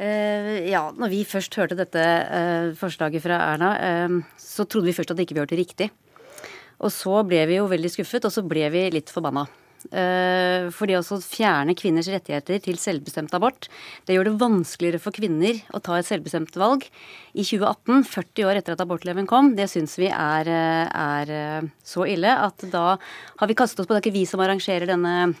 [0.00, 3.70] Uh, ja, når vi først hørte dette uh, forslaget fra Erna,
[4.08, 5.90] uh, så trodde vi først at ikke vi hørte riktig.
[6.80, 9.44] Og så ble vi jo veldig skuffet, og så ble vi litt forbanna.
[9.88, 13.70] Eh, fordi også å fjerne kvinners rettigheter til selvbestemt abort,
[14.04, 16.84] det gjør det vanskeligere for kvinner å ta et selvbestemt valg.
[17.32, 21.68] I 2018, 40 år etter at abortloven kom, det syns vi er, eh, er, eh,
[21.84, 22.98] så ille at da
[23.40, 25.34] har vi kastet oss på Det er ikke vi som arrangerer denne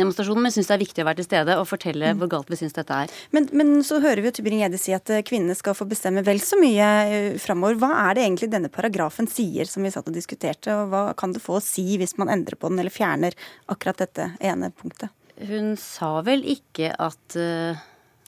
[0.00, 2.20] demonstrasjonen, men syns det er viktig å være til stede og fortelle mm.
[2.20, 3.16] hvor galt vi syns dette er.
[3.36, 6.42] Men, men så hører vi jo Tybring-Gjedde si at eh, kvinnene skal få bestemme vel
[6.44, 7.80] så mye eh, framover.
[7.82, 11.34] Hva er det egentlig denne paragrafen sier, som vi satt og diskuterte, og hva kan
[11.36, 13.36] det få å si hvis man endrer på den eller fjerner
[13.72, 15.12] akkurat dette ene punktet?
[15.36, 17.84] Hun sa vel ikke at uh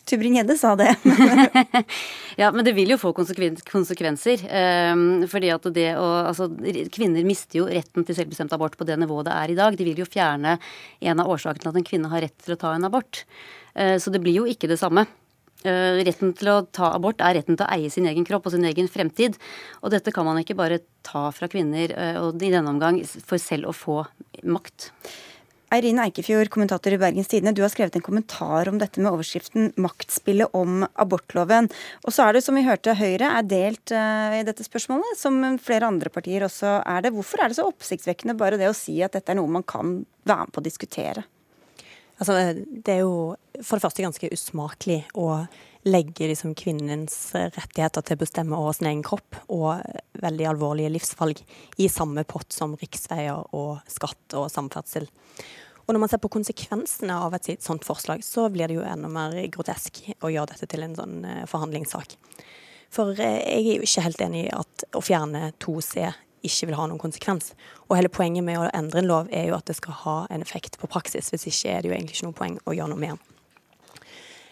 [0.09, 0.94] Tybring-Gjedde sa det.
[2.40, 4.44] ja, men det vil jo få konsekvenser.
[4.92, 6.48] Um, fordi at det å Altså,
[6.92, 9.78] kvinner mister jo retten til selvbestemt abort på det nivået det er i dag.
[9.78, 10.59] De vil jo fjerne
[11.00, 13.22] en av årsakene til at en kvinne har rett til å ta en abort.
[13.76, 15.06] Uh, så det blir jo ikke det samme.
[15.64, 18.54] Uh, retten til å ta abort er retten til å eie sin egen kropp og
[18.54, 19.38] sin egen fremtid.
[19.82, 23.40] Og dette kan man ikke bare ta fra kvinner uh, og i denne omgang for
[23.42, 24.02] selv å få
[24.46, 24.92] makt.
[25.68, 29.74] Eirin Eikefjord, kommentator i Bergens Tidende, du har skrevet en kommentar om dette med overskriften
[29.76, 31.68] 'Maktspillet om abortloven'.
[32.08, 35.36] Og så er det, som vi hørte, Høyre er delt uh, i dette spørsmålet, som
[35.60, 37.12] flere andre partier også er det.
[37.12, 40.06] Hvorfor er det så oppsiktsvekkende bare det å si at dette er noe man kan
[40.24, 41.26] være med på å diskutere?
[42.18, 45.44] Altså, det er jo for det første ganske usmakelig å
[45.89, 49.82] legge liksom, kvinnens rettigheter til å bestemme over sin egen kropp og
[50.22, 51.41] veldig alvorlige livsvalg
[51.80, 55.09] i samme pott som riksveier og skatt og samferdsel.
[55.89, 59.09] Og når man ser på konsekvensene av et sånt forslag, så blir det jo enda
[59.09, 62.12] mer grotesk å gjøre dette til en sånn eh, forhandlingssak.
[62.93, 66.11] For eh, jeg er jo ikke helt enig i at å fjerne 2C
[66.45, 67.55] ikke vil ha noen konsekvens.
[67.89, 70.45] Og hele poenget med å endre en lov er jo at det skal ha en
[70.45, 71.32] effekt på praksis.
[71.32, 73.28] Hvis ikke er det jo egentlig ikke noe poeng å gjøre noe med den.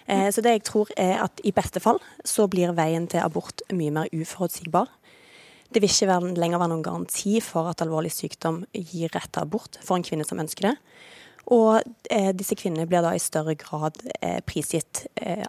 [0.07, 3.63] Eh, så det jeg tror er at i beste fall så blir veien til abort
[3.75, 4.89] mye mer uforutsigbar.
[5.73, 9.81] Det vil ikke lenger være noen garanti for at alvorlig sykdom gir rett til abort
[9.83, 10.77] for en kvinne som ønsker det.
[11.55, 11.79] Og
[12.11, 15.45] eh, disse kvinnene blir da i større grad eh, prisgitt eh,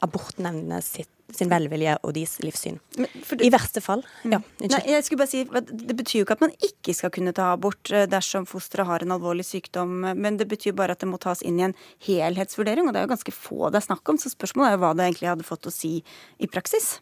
[0.86, 2.78] sitt sin velvilje og deres livssyn.
[2.95, 3.10] Det,
[3.43, 4.00] I verste fall.
[4.24, 4.38] Mm.
[4.38, 4.39] Ja,
[4.72, 7.50] Nei, jeg skulle bare si, Det betyr jo ikke at man ikke skal kunne ta
[7.52, 11.43] abort dersom fosteret har en alvorlig sykdom, men det betyr bare at det må tas
[11.43, 11.76] inn i en
[12.08, 14.22] helhetsvurdering, og det er jo ganske få det er snakk om.
[14.22, 15.98] Så spørsmålet er jo hva det egentlig hadde fått å si
[16.39, 16.93] i praksis.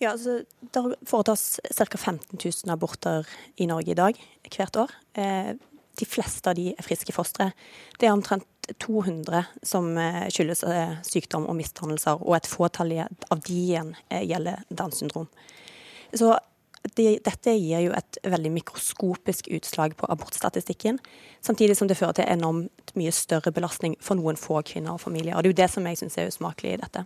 [0.00, 1.98] Ja, altså, Det foretas ca.
[1.98, 4.94] 15 000 aborter i Norge i dag hvert år.
[5.14, 5.56] Eh,
[6.00, 7.50] de fleste av de er friske fostre.
[8.00, 8.46] Det er omtrent
[8.82, 14.24] 200 som eh, skyldes eh, sykdom og misdannelser, og et fåtall av de igjen eh,
[14.28, 15.28] gjelder Downs syndrom.
[16.14, 16.32] Så
[16.96, 20.98] de, dette gir jo et veldig mikroskopisk utslag på abortstatistikken,
[21.44, 25.36] samtidig som det fører til enormt mye større belastning for noen få kvinner og familier.
[25.36, 27.04] Og Det er jo det som jeg syns er usmakelig i dette.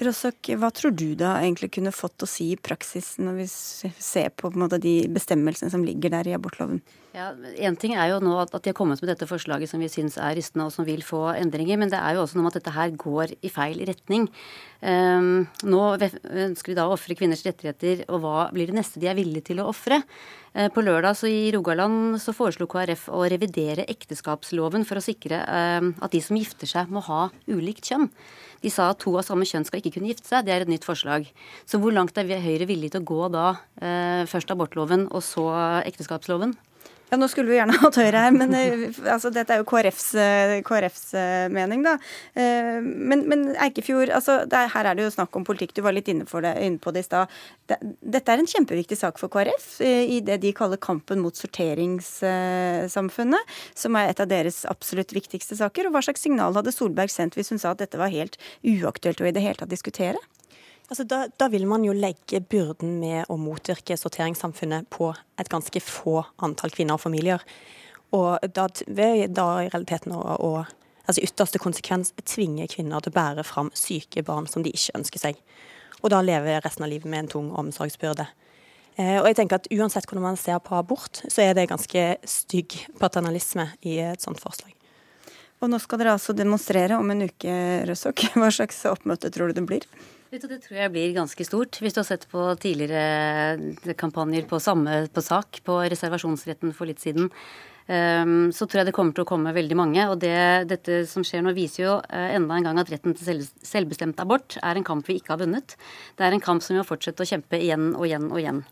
[0.00, 4.32] Rossok, hva tror du da egentlig kunne fått å si i praksis, når vi ser
[4.32, 6.80] på, på måte, de bestemmelsene som ligger der i abortloven?
[7.12, 7.26] Ja,
[7.60, 10.16] Én ting er jo nå at de har kommet med dette forslaget som vi syns
[10.16, 12.62] er rystende og som vil få endringer, men det er jo også noe med at
[12.62, 14.30] dette her går i feil retning.
[14.80, 19.10] Um, nå ønsker vi da å ofre kvinners rettigheter, og hva blir det neste de
[19.12, 20.00] er villige til å ofre?
[20.56, 25.44] Uh, på lørdag så i Rogaland så foreslo KrF å revidere ekteskapsloven for å sikre
[25.44, 28.08] uh, at de som gifter seg, må ha ulikt kjønn.
[28.62, 30.46] De sa at to av samme kjønn skal ikke kunne gifte seg.
[30.46, 31.26] Det er et nytt forslag.
[31.66, 33.46] Så hvor langt er Høyre villig til å gå da?
[33.82, 35.48] Eh, først abortloven og så
[35.82, 36.54] ekteskapsloven?
[37.12, 40.14] Ja, Nå skulle vi gjerne hatt Høyre her, men eh, altså, dette er jo KrFs,
[40.16, 41.12] eh, KrFs
[41.52, 41.98] mening, da.
[42.32, 45.76] Men, men Eikefjord, altså, er, her er det jo snakk om politikk.
[45.76, 47.28] Du var litt inne, det, inne på det i stad.
[47.68, 53.42] Dette er en kjempeviktig sak for KrF i det de kaller kampen mot sorteringssamfunnet,
[53.76, 55.88] som er et av deres absolutt viktigste saker.
[55.88, 59.20] Og hva slags signal hadde Solberg sendt hvis hun sa at dette var helt uaktuelt
[59.20, 60.16] å i det hele tatt diskutere?
[60.90, 65.80] Altså, da, da, vil man jo legge byrden med å motvirke sorteringssamfunnet på et ganske
[65.80, 67.44] få antall kvinner og familier.
[68.12, 70.52] Og da ved da i realiteten å, å
[71.06, 75.22] altså ytterste konsekvens tvinge kvinner til å bære fram syke barn som de ikke ønsker
[75.22, 75.40] seg.
[76.02, 78.26] Og da leve resten av livet med en tung omsorgsbyrde.
[79.00, 82.04] Eh, og jeg tenker at Uansett hvordan man ser på abort, så er det ganske
[82.28, 84.74] stygg paternalisme i et sånt forslag.
[85.62, 87.54] Og nå skal dere altså demonstrere om en uke,
[87.88, 88.26] Røsok.
[88.36, 89.86] Hva slags oppmøte tror du det blir?
[90.32, 91.76] Vet du, Det tror jeg blir ganske stort.
[91.76, 97.02] Hvis du har sett på tidligere kampanjer på samme på sak, på reservasjonsretten for litt
[97.04, 97.28] siden,
[97.92, 100.06] ehm, så tror jeg det kommer til å komme veldig mange.
[100.08, 103.44] Og det, dette som skjer nå, viser jo eh, enda en gang at retten til
[103.44, 105.76] selvbestemt abort er en kamp vi ikke har vunnet.
[106.16, 108.64] Det er en kamp som vi må fortsette å kjempe igjen og igjen og igjen.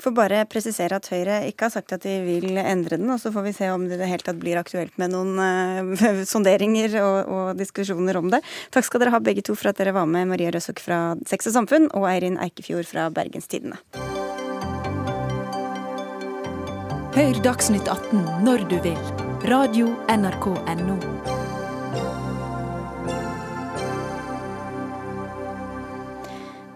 [0.00, 3.32] Får bare presisere at Høyre ikke har sagt at de vil endre den, og så
[3.32, 6.98] får vi se om det i det hele tatt blir aktuelt med noen uh, sonderinger
[7.00, 8.42] og, og, diskusjoner om det.
[8.74, 11.48] Takk skal dere ha begge to for at dere var med, Maria Røsok fra Sex
[11.48, 13.80] og Samfunn og Eirin Eikefjord fra Bergenstidene.
[17.16, 19.00] Hør Dagsnytt 18 når du vil.
[19.48, 21.35] Radio NRK Radio.nrk.no.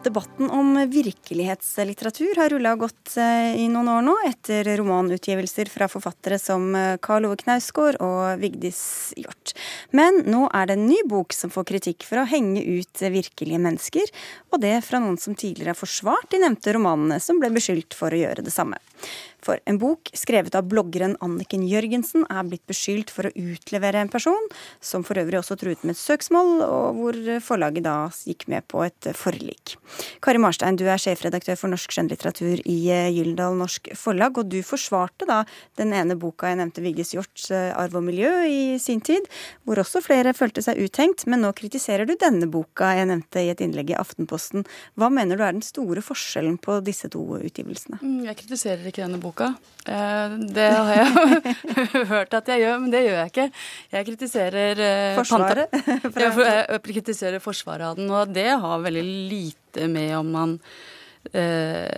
[0.01, 6.38] Debatten om virkelighetslitteratur har rulla og gått i noen år nå, etter romanutgivelser fra forfattere
[6.40, 8.80] som eh, Karl Ove Knausgård og Vigdis
[9.20, 9.53] Hjorth.
[9.92, 13.61] Men nå er det en ny bok som får kritikk for å henge ut virkelige
[13.61, 14.09] mennesker,
[14.48, 18.16] og det fra noen som tidligere har forsvart de nevnte romanene, som ble beskyldt for
[18.16, 18.80] å gjøre det samme.
[19.45, 24.12] For en bok skrevet av bloggeren Anniken Jørgensen er blitt beskyldt for å utlevere en
[24.12, 24.49] person,
[24.80, 28.82] som for øvrig også truet med et søksmål, og hvor forlaget da gikk med på
[28.84, 29.76] et forlik.
[30.24, 34.61] Kari Marstein, du er sjefredaktør for norsk skjønnlitteratur i eh, Gyldendal Norsk Forlag, og du
[34.66, 35.43] forsvarte da
[35.80, 39.26] den ene boka jeg nevnte, Vigdis Hjorts eh, 'Arv og miljø' i sin tid,
[39.64, 43.51] hvor også flere følte seg uthengt, men nå kritiserer du denne boka jeg nevnte i
[43.53, 44.66] et innlegg i Aftenposten.
[44.99, 48.01] Hva mener du er den store forskjellen på disse to utgivelsene?
[48.03, 49.55] Mm, jeg kritiserer ikke denne boka boka.
[49.89, 51.55] Eh, det har jeg
[52.12, 53.49] hørt at jeg gjør, men det gjør jeg ikke.
[53.95, 55.76] Jeg kritiserer eh, Forsvaret?
[56.24, 60.55] jeg kritiserer forsvaret av den, og det har veldig lite med om man
[61.33, 61.89] eh,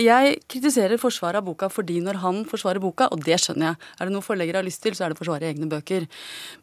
[0.00, 4.08] jeg kritiserer forsvaret av boka fordi når han forsvarer boka, og det skjønner jeg, er
[4.08, 6.08] det noe forleggere har lyst til, så er det å forsvare egne bøker.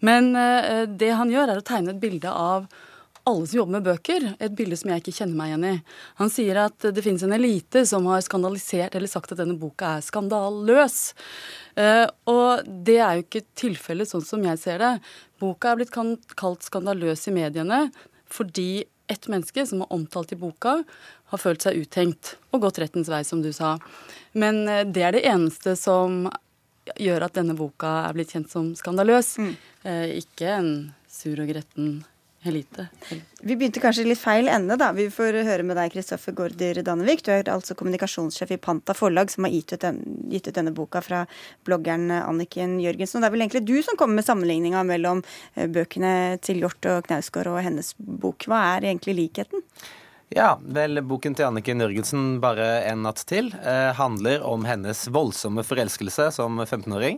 [0.05, 0.31] Men
[0.97, 2.69] det han gjør, er å tegne et bilde av
[3.29, 5.73] alle som jobber med bøker, et bilde som jeg ikke kjenner meg igjen i.
[6.19, 9.95] Han sier at det finnes en elite som har skandalisert eller sagt at denne boka
[9.97, 10.99] er skandaløs.
[11.79, 14.93] Uh, og det er jo ikke tilfellet sånn som jeg ser det.
[15.41, 15.95] Boka er blitt
[16.39, 17.85] kalt skandaløs i mediene
[18.29, 20.75] fordi et menneske som er omtalt i boka,
[21.31, 23.77] har følt seg uthengt og gått rettens vei, som du sa.
[24.37, 26.27] Men uh, det er det eneste som
[26.99, 29.35] gjør at denne boka er blitt kjent som skandaløs.
[29.41, 29.51] Mm.
[29.85, 30.71] Uh, ikke en
[31.09, 31.99] sur og gretten
[32.47, 32.87] elite.
[33.41, 34.91] Vi begynte kanskje litt feil ende, da.
[34.95, 37.23] Vi får høre med deg, Kristoffer Gaarder Dannevik.
[37.25, 40.73] Du er altså kommunikasjonssjef i Panta forlag, som har gitt ut, den, gitt ut, denne
[40.75, 41.25] boka fra
[41.67, 43.19] bloggeren Anniken Jørgensen.
[43.19, 45.23] Og det er vel egentlig du som kommer med sammenligninga mellom
[45.55, 46.13] eh, bøkene
[46.45, 48.47] til Hjort og Knausgård og hennes bok.
[48.49, 49.65] Hva er egentlig likheten?
[50.29, 55.63] Ja, vel, boken til Anniken Jørgensen, 'Bare en natt til', eh, handler om hennes voldsomme
[55.65, 57.17] forelskelse som 15-åring.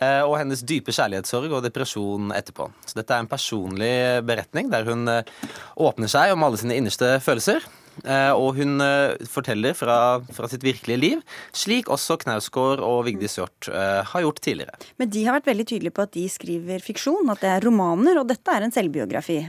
[0.00, 2.70] Eh, og hennes dype kjærlighetssorg og depresjon etterpå.
[2.86, 3.92] Så dette er en personlig
[4.28, 5.28] beretning der hun eh,
[5.80, 7.64] åpner seg om alle sine innerste følelser.
[8.08, 8.80] Eh, og hun
[9.28, 9.96] forteller fra,
[10.32, 14.80] fra, sitt virkelige liv, slik også Knausgård og Vigdis Hjorth har gjort tidligere.
[15.02, 18.22] Men de har vært veldig tydelige på at de skriver fiksjon, at det er romaner,
[18.22, 19.42] og dette er en selvbiografi.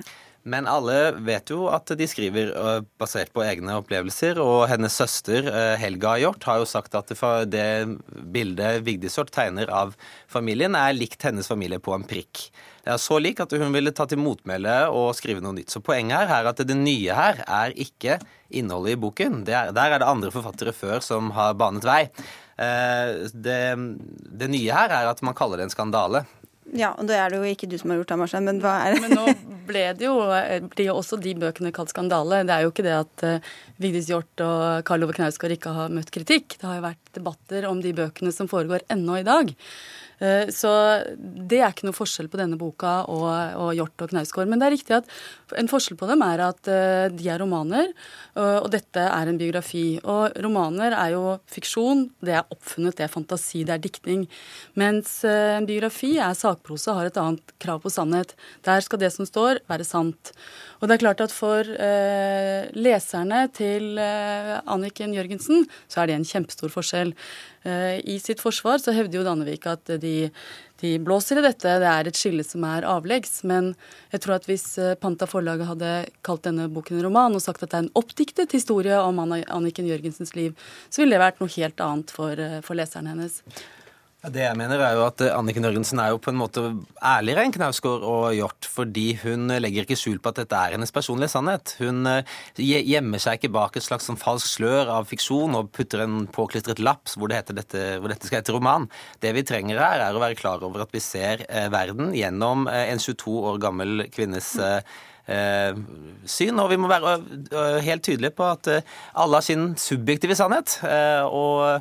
[0.44, 4.41] Men alle vet jo at de skriver uh, basert på egne opplevelser.
[4.44, 7.14] Og hennes søster uh, Helga Hjort har jo sagt at
[7.48, 7.68] det
[8.12, 9.96] bildet Vigdis Hjort tegner av
[10.28, 12.50] familien, er likt hennes familie på en prikk.
[12.84, 15.72] Det er så lik at hun ville ta til motmæle og skrive noe nytt.
[15.72, 18.20] Så poenget her er at det nye her er ikke
[18.52, 19.46] innholdet i boken.
[19.48, 22.02] Er, der er det andre forfattere før som har banet vei.
[22.60, 23.62] Uh, det,
[24.44, 26.26] det nye her er at man kaller det en skandale.
[26.74, 28.96] Ja, og det er det jo ikke du som har gjort, Marstein, men hva er
[28.96, 29.04] det?
[29.04, 29.34] Men nå
[29.68, 30.16] ble det jo,
[30.74, 32.42] blir jo også de bøkene kalt skandale.
[32.48, 33.52] Det er jo ikke det at uh,
[33.84, 36.58] Vigdis Hjorth og Karl Ove Knausgård ikke har møtt kritikk.
[36.58, 39.54] Det har jo vært debatter om de bøkene som foregår ennå i dag.
[40.24, 40.72] Eh, så
[41.18, 43.28] det er ikke noe forskjell på denne boka og,
[43.60, 44.50] og Hjort og Knausgård.
[44.50, 45.10] Men det er riktig at
[45.60, 47.91] en forskjell på dem er at eh, de er romaner,
[48.34, 49.99] og dette er en biografi.
[50.10, 54.24] Og romaner er jo fiksjon, det er oppfunnet, det er fantasi, det er diktning.
[54.80, 58.34] Mens en biografi er sakprosa, har et annet krav på sannhet.
[58.66, 60.34] Der skal det som står, være sant.
[60.84, 66.18] Og det er klart at for eh, leserne til eh, Anniken Jørgensen, så er det
[66.18, 67.14] en kjempestor forskjell.
[67.64, 70.28] Eh, I sitt forsvar så hevder jo Dannevik at de,
[70.82, 71.76] de, blåser i dette.
[71.80, 73.42] Det er et skille som er avleggs.
[73.48, 73.74] Men
[74.14, 75.92] jeg tror at hvis eh, Panta forlaget hadde
[76.26, 79.88] kalt denne boken en roman og sagt at det er en oppdiktet historie om Anniken
[79.90, 80.58] Jørgensens liv,
[80.90, 83.42] så ville det vært noe helt annet for, eh, for leseren hennes.
[84.24, 86.62] Det jeg mener er jo at eh, Anniken Jørgensen er jo på en måte
[87.04, 90.96] ærligere enn Knausgård og Hjort, fordi hun legger ikke skjul på at dette er hennes
[90.96, 91.74] personlige sannhet.
[91.82, 92.24] Hun eh,
[92.56, 96.80] gjemmer seg ikke bak et slags falskt falsk slør av fiksjon og putter en påklistret
[96.80, 98.88] lapp hvor, det dette, hvor dette skal hete roman.
[99.20, 102.70] Det vi trenger her, er å være klar over at vi ser eh, verden gjennom
[102.72, 104.56] en 22 år gammel kvinnes
[105.24, 105.78] Eh,
[106.28, 106.58] syn.
[106.60, 107.14] Og vi må være
[107.86, 108.68] helt tydelige på at
[109.16, 110.76] alle har sin subjektive sannhet.
[110.84, 111.80] Eh, og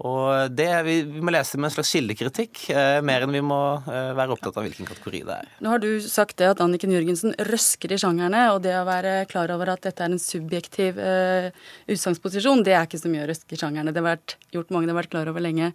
[0.00, 3.58] og det, vi, vi, må lese med en slags kildekritikk, eh, mer enn vi må
[3.84, 5.50] eh, være opptatt av hvilken kategori det er.
[5.60, 9.26] Nå har du sagt det at Anniken Jørgensen røsker i sjangerne, og det å være
[9.28, 11.50] klar over at dette er en subjektiv eh,
[11.92, 13.92] utsagnsposisjon, det er ikke så mye å røske i sjangerne.
[13.92, 15.72] Det har vært gjort mange det har vært klar over lenge.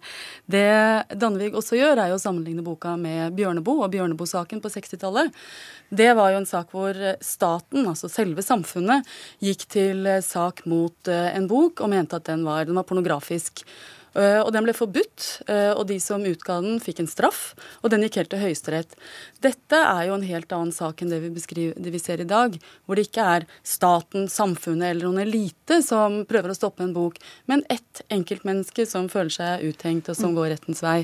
[0.50, 0.66] Det
[1.14, 5.30] Dannevig også gjør, er jo å sammenligne boka med Bjørneboe og Bjørneboe-saken på 60-tallet.
[5.94, 9.06] Det var jo en sak hvor staten, altså selve samfunnet,
[9.38, 13.62] gikk til sak mot eh, en bok og mente at den var, den var pornografisk.
[14.16, 17.52] Eh, og den ble forbudt, eh, og de som utga den, fikk en straff,
[17.82, 18.96] og den gikk helt til Høyesterett.
[19.44, 21.30] Dette er jo en helt annen sak enn det vi,
[21.76, 22.56] det vi ser i dag,
[22.86, 27.18] hvor det ikke er staten, samfunnet eller noen elite som prøver å stoppe en bok,
[27.50, 31.02] men ett enkeltmenneske som føler seg uthengt, og som går rettens vei.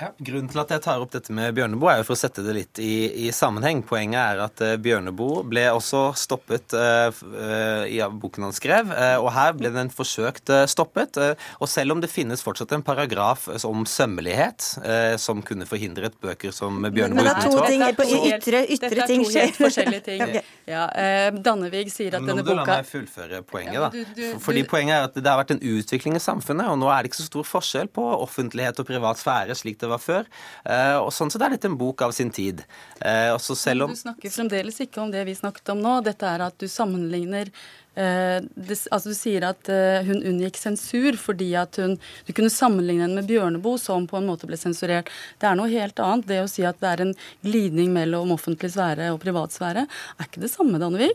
[0.00, 2.44] Ja, grunnen til at jeg tar opp dette med Bjørneboe, er jo for å sette
[2.44, 3.82] det litt i, i sammenheng.
[3.86, 8.90] Poenget er at uh, Bjørneboe ble også stoppet uh, uh, i boken han skrev,
[9.20, 11.16] og her ble den forsøkt stoppet.
[11.60, 16.54] og selv om det finnes fortsatt en paragraf om sømmelighet eh, som kunne forhindret bøker
[16.54, 19.30] som Bjørneboe Men det er to ting på ytre, ytre ting skjer.
[19.30, 20.22] Dette er to helt forskjellige ting.
[20.26, 20.42] okay.
[20.70, 23.88] ja, eh, Dannevig sier at denne boka Nå må du La meg fullføre poenget, da.
[23.88, 26.78] Ja, du, du, Fordi Poenget er at det har vært en utvikling i samfunnet, og
[26.80, 30.02] nå er det ikke så stor forskjell på offentlighet og privat sfære slik det var
[30.02, 30.28] før.
[30.64, 32.62] Eh, og Sånn sett er dette en bok av sin tid.
[32.98, 33.94] Eh, også selv om...
[33.94, 35.98] Du snakker fremdeles ikke om det vi snakket om nå.
[36.06, 37.50] Dette er at du sammenligner
[37.94, 43.04] det, altså Du sier at uh, hun unngikk sensur fordi at hun Du kunne sammenligne
[43.04, 45.10] henne med Bjørneboe, som på en måte ble sensurert.
[45.42, 46.28] Det er noe helt annet.
[46.28, 47.14] Det å si at det er en
[47.46, 51.12] glidning mellom offentlig sfære og privat sfære, er ikke det samme, Dannevig.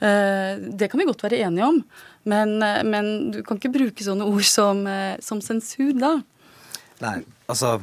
[0.00, 1.82] Uh, det kan vi godt være enige om,
[2.28, 4.82] men, men, du kan ikke bruke sånne ord som,
[5.22, 6.16] som sensur da.
[7.04, 7.76] Nei, altså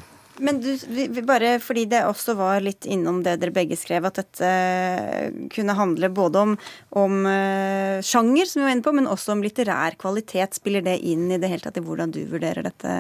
[0.43, 0.71] men du,
[1.23, 4.49] bare fordi det også var litt innom det dere begge skrev, at dette
[5.53, 6.55] kunne handle både om,
[6.99, 10.59] om uh, sjanger, som vi var inne på, men også om litterær kvalitet.
[10.59, 12.97] Spiller det inn i det hele tatt i hvordan du vurderer dette?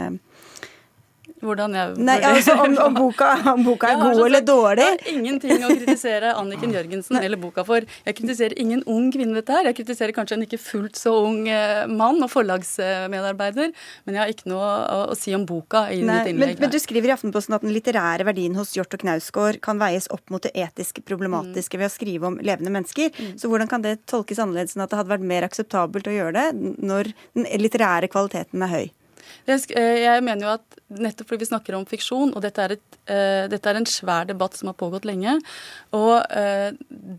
[1.45, 4.85] Hvordan jeg Nei, altså om, om, boka, om boka, er god eller dårlig?
[4.85, 7.85] Jeg har ingenting å kritisere Anniken Jørgensen eller boka for.
[8.07, 9.69] Jeg kritiserer ingen ung kvinne dette her.
[9.69, 13.73] Jeg kritiserer kanskje en ikke fullt så ung eh, mann og forlagsmedarbeider,
[14.05, 16.55] men jeg har ikke noe å, å si om boka i Nei, mitt innlegg.
[16.57, 19.81] Men, men, du skriver i Aftenposten at den litterære verdien hos Hjort og Knausgård kan
[19.81, 21.83] veies opp mot det etiske problematiske mm.
[21.83, 23.13] ved å skrive om levende mennesker.
[23.13, 23.37] Mm.
[23.41, 26.35] Så hvordan kan det tolkes annerledes enn at det hadde vært mer akseptabelt å gjøre
[26.39, 28.85] det når den litterære kvaliteten er høy?
[29.47, 32.97] Eh, jeg mener jo at nettopp fordi vi snakker om fiksjon, og dette er, et,
[33.09, 35.35] uh, dette er en svær debatt som har pågått lenge,
[35.95, 36.69] og uh,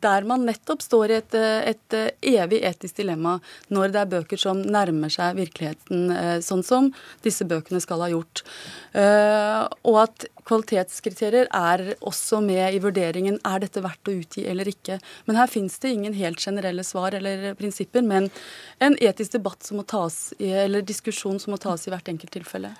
[0.05, 1.39] der man nettopp står i et,
[1.75, 3.37] et uh, evig etisk dilemma
[3.75, 6.07] når det er bøker som nærmer seg virkeligheten,
[6.45, 6.91] sånn som
[7.25, 8.43] disse bøkene skal ha gjort.
[8.95, 14.99] og at kvalitetskriterier er også med i vurderingen er dette verdt å utgi eller ikke.
[15.29, 18.31] Men her fins det ingen helt generelle svar eller prinsipper, men
[18.85, 22.35] en etisk debatt som må tas i, eller diskusjon som må tas i hvert enkelt
[22.37, 22.75] tilfelle.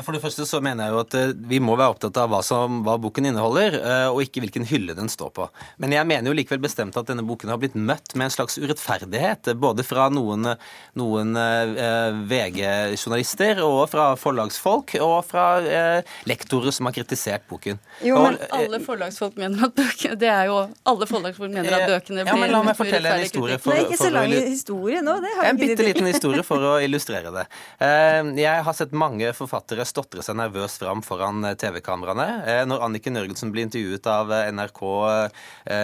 [0.00, 2.40] For det første så mener jeg jo at eh, vi må være opptatt av hva,
[2.46, 5.48] som, hva, boken inneholder, eh, og ikke hvilken hylle den står på.
[5.82, 8.56] Men jeg mener jo likevel bestemt at denne boken har blitt møtt med en slags
[8.62, 9.52] urettferdighet.
[9.60, 10.54] Både fra noen,
[10.98, 17.80] noen eh, VG-journalister, og fra forlagsfolk, og fra eh, lektorer som har kritisert boken.
[18.06, 20.56] Jo, men og, alle forlagsfolk mener at bøkene Det er jo
[20.88, 23.58] Alle forlagsfolk mener at bøkene blir ja, men La meg fortelle en historie.
[23.60, 25.18] For, det er ikke så lang historie nå.
[25.22, 27.44] det har En bitte liten historie for å illustrere det.
[28.40, 32.64] Jeg har sett mange forfattere politikere stotre seg nervøst fram foran TV-kameraene.
[32.66, 34.80] Når Anniken Jørgensen ble intervjuet av NRK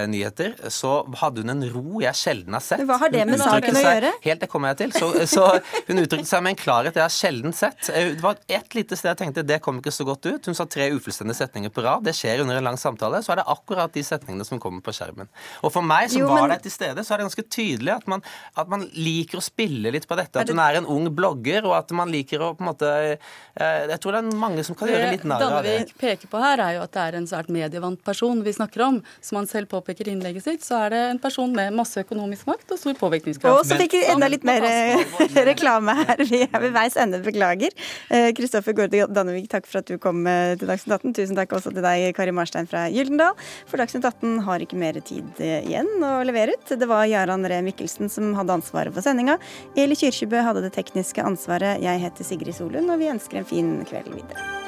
[0.09, 2.85] Nyheter, så hadde hun en ro jeg sjelden har sett.
[2.87, 4.13] Hva har det med saken å gjøre?
[4.25, 4.95] Helt, det kommer jeg til.
[4.99, 5.47] Så, så
[5.89, 7.91] hun uttrykte seg med en klarhet jeg har sjelden sett.
[7.91, 10.49] Det var ett lite sted jeg tenkte det kom ikke så godt ut.
[10.51, 12.05] Hun sa tre ufullstendige setninger på rad.
[12.07, 13.23] Det skjer under en lang samtale.
[13.25, 15.31] Så er det akkurat de setningene som kommer på skjermen.
[15.63, 16.45] Og for meg som jo, men...
[16.45, 18.25] var der til stede, så er det ganske tydelig at man,
[18.59, 20.41] at man, liker å spille litt på dette.
[20.41, 23.88] At hun er en ung blogger, og at man liker å på en måte eh,
[23.93, 25.75] Jeg tror det er mange som kan det gjøre litt narr av det.
[25.75, 28.85] Dannevik peker på her, er jo at det er en svært medievant person vi snakker
[28.87, 29.01] om.
[29.25, 32.49] Som han selv påpeker i innlegget sitt, så er det en person med masse økonomisk
[32.51, 33.63] makt og stor påvirkningskraft.
[33.63, 35.17] Og så fikk vi enda litt mer eh,
[35.51, 36.25] reklame her.
[36.29, 37.75] Vi er ved veis ende, beklager.
[38.09, 41.17] Kristoffer Gårde Dannevik, takk for at du kom til Dagsnytt 18.
[41.19, 43.37] Tusen takk også til deg, Kari Marstein fra Gyldendal.
[43.69, 46.75] For Dagsnytt 18 har ikke mer tid igjen å levere ut.
[46.79, 49.39] Det var Jarand Ree Mikkelsen som hadde ansvaret for sendinga.
[49.79, 51.83] Eli Kyrkjebø hadde det tekniske ansvaret.
[51.85, 54.68] Jeg heter Sigrid Solund, og vi ønsker en fin kveld videre.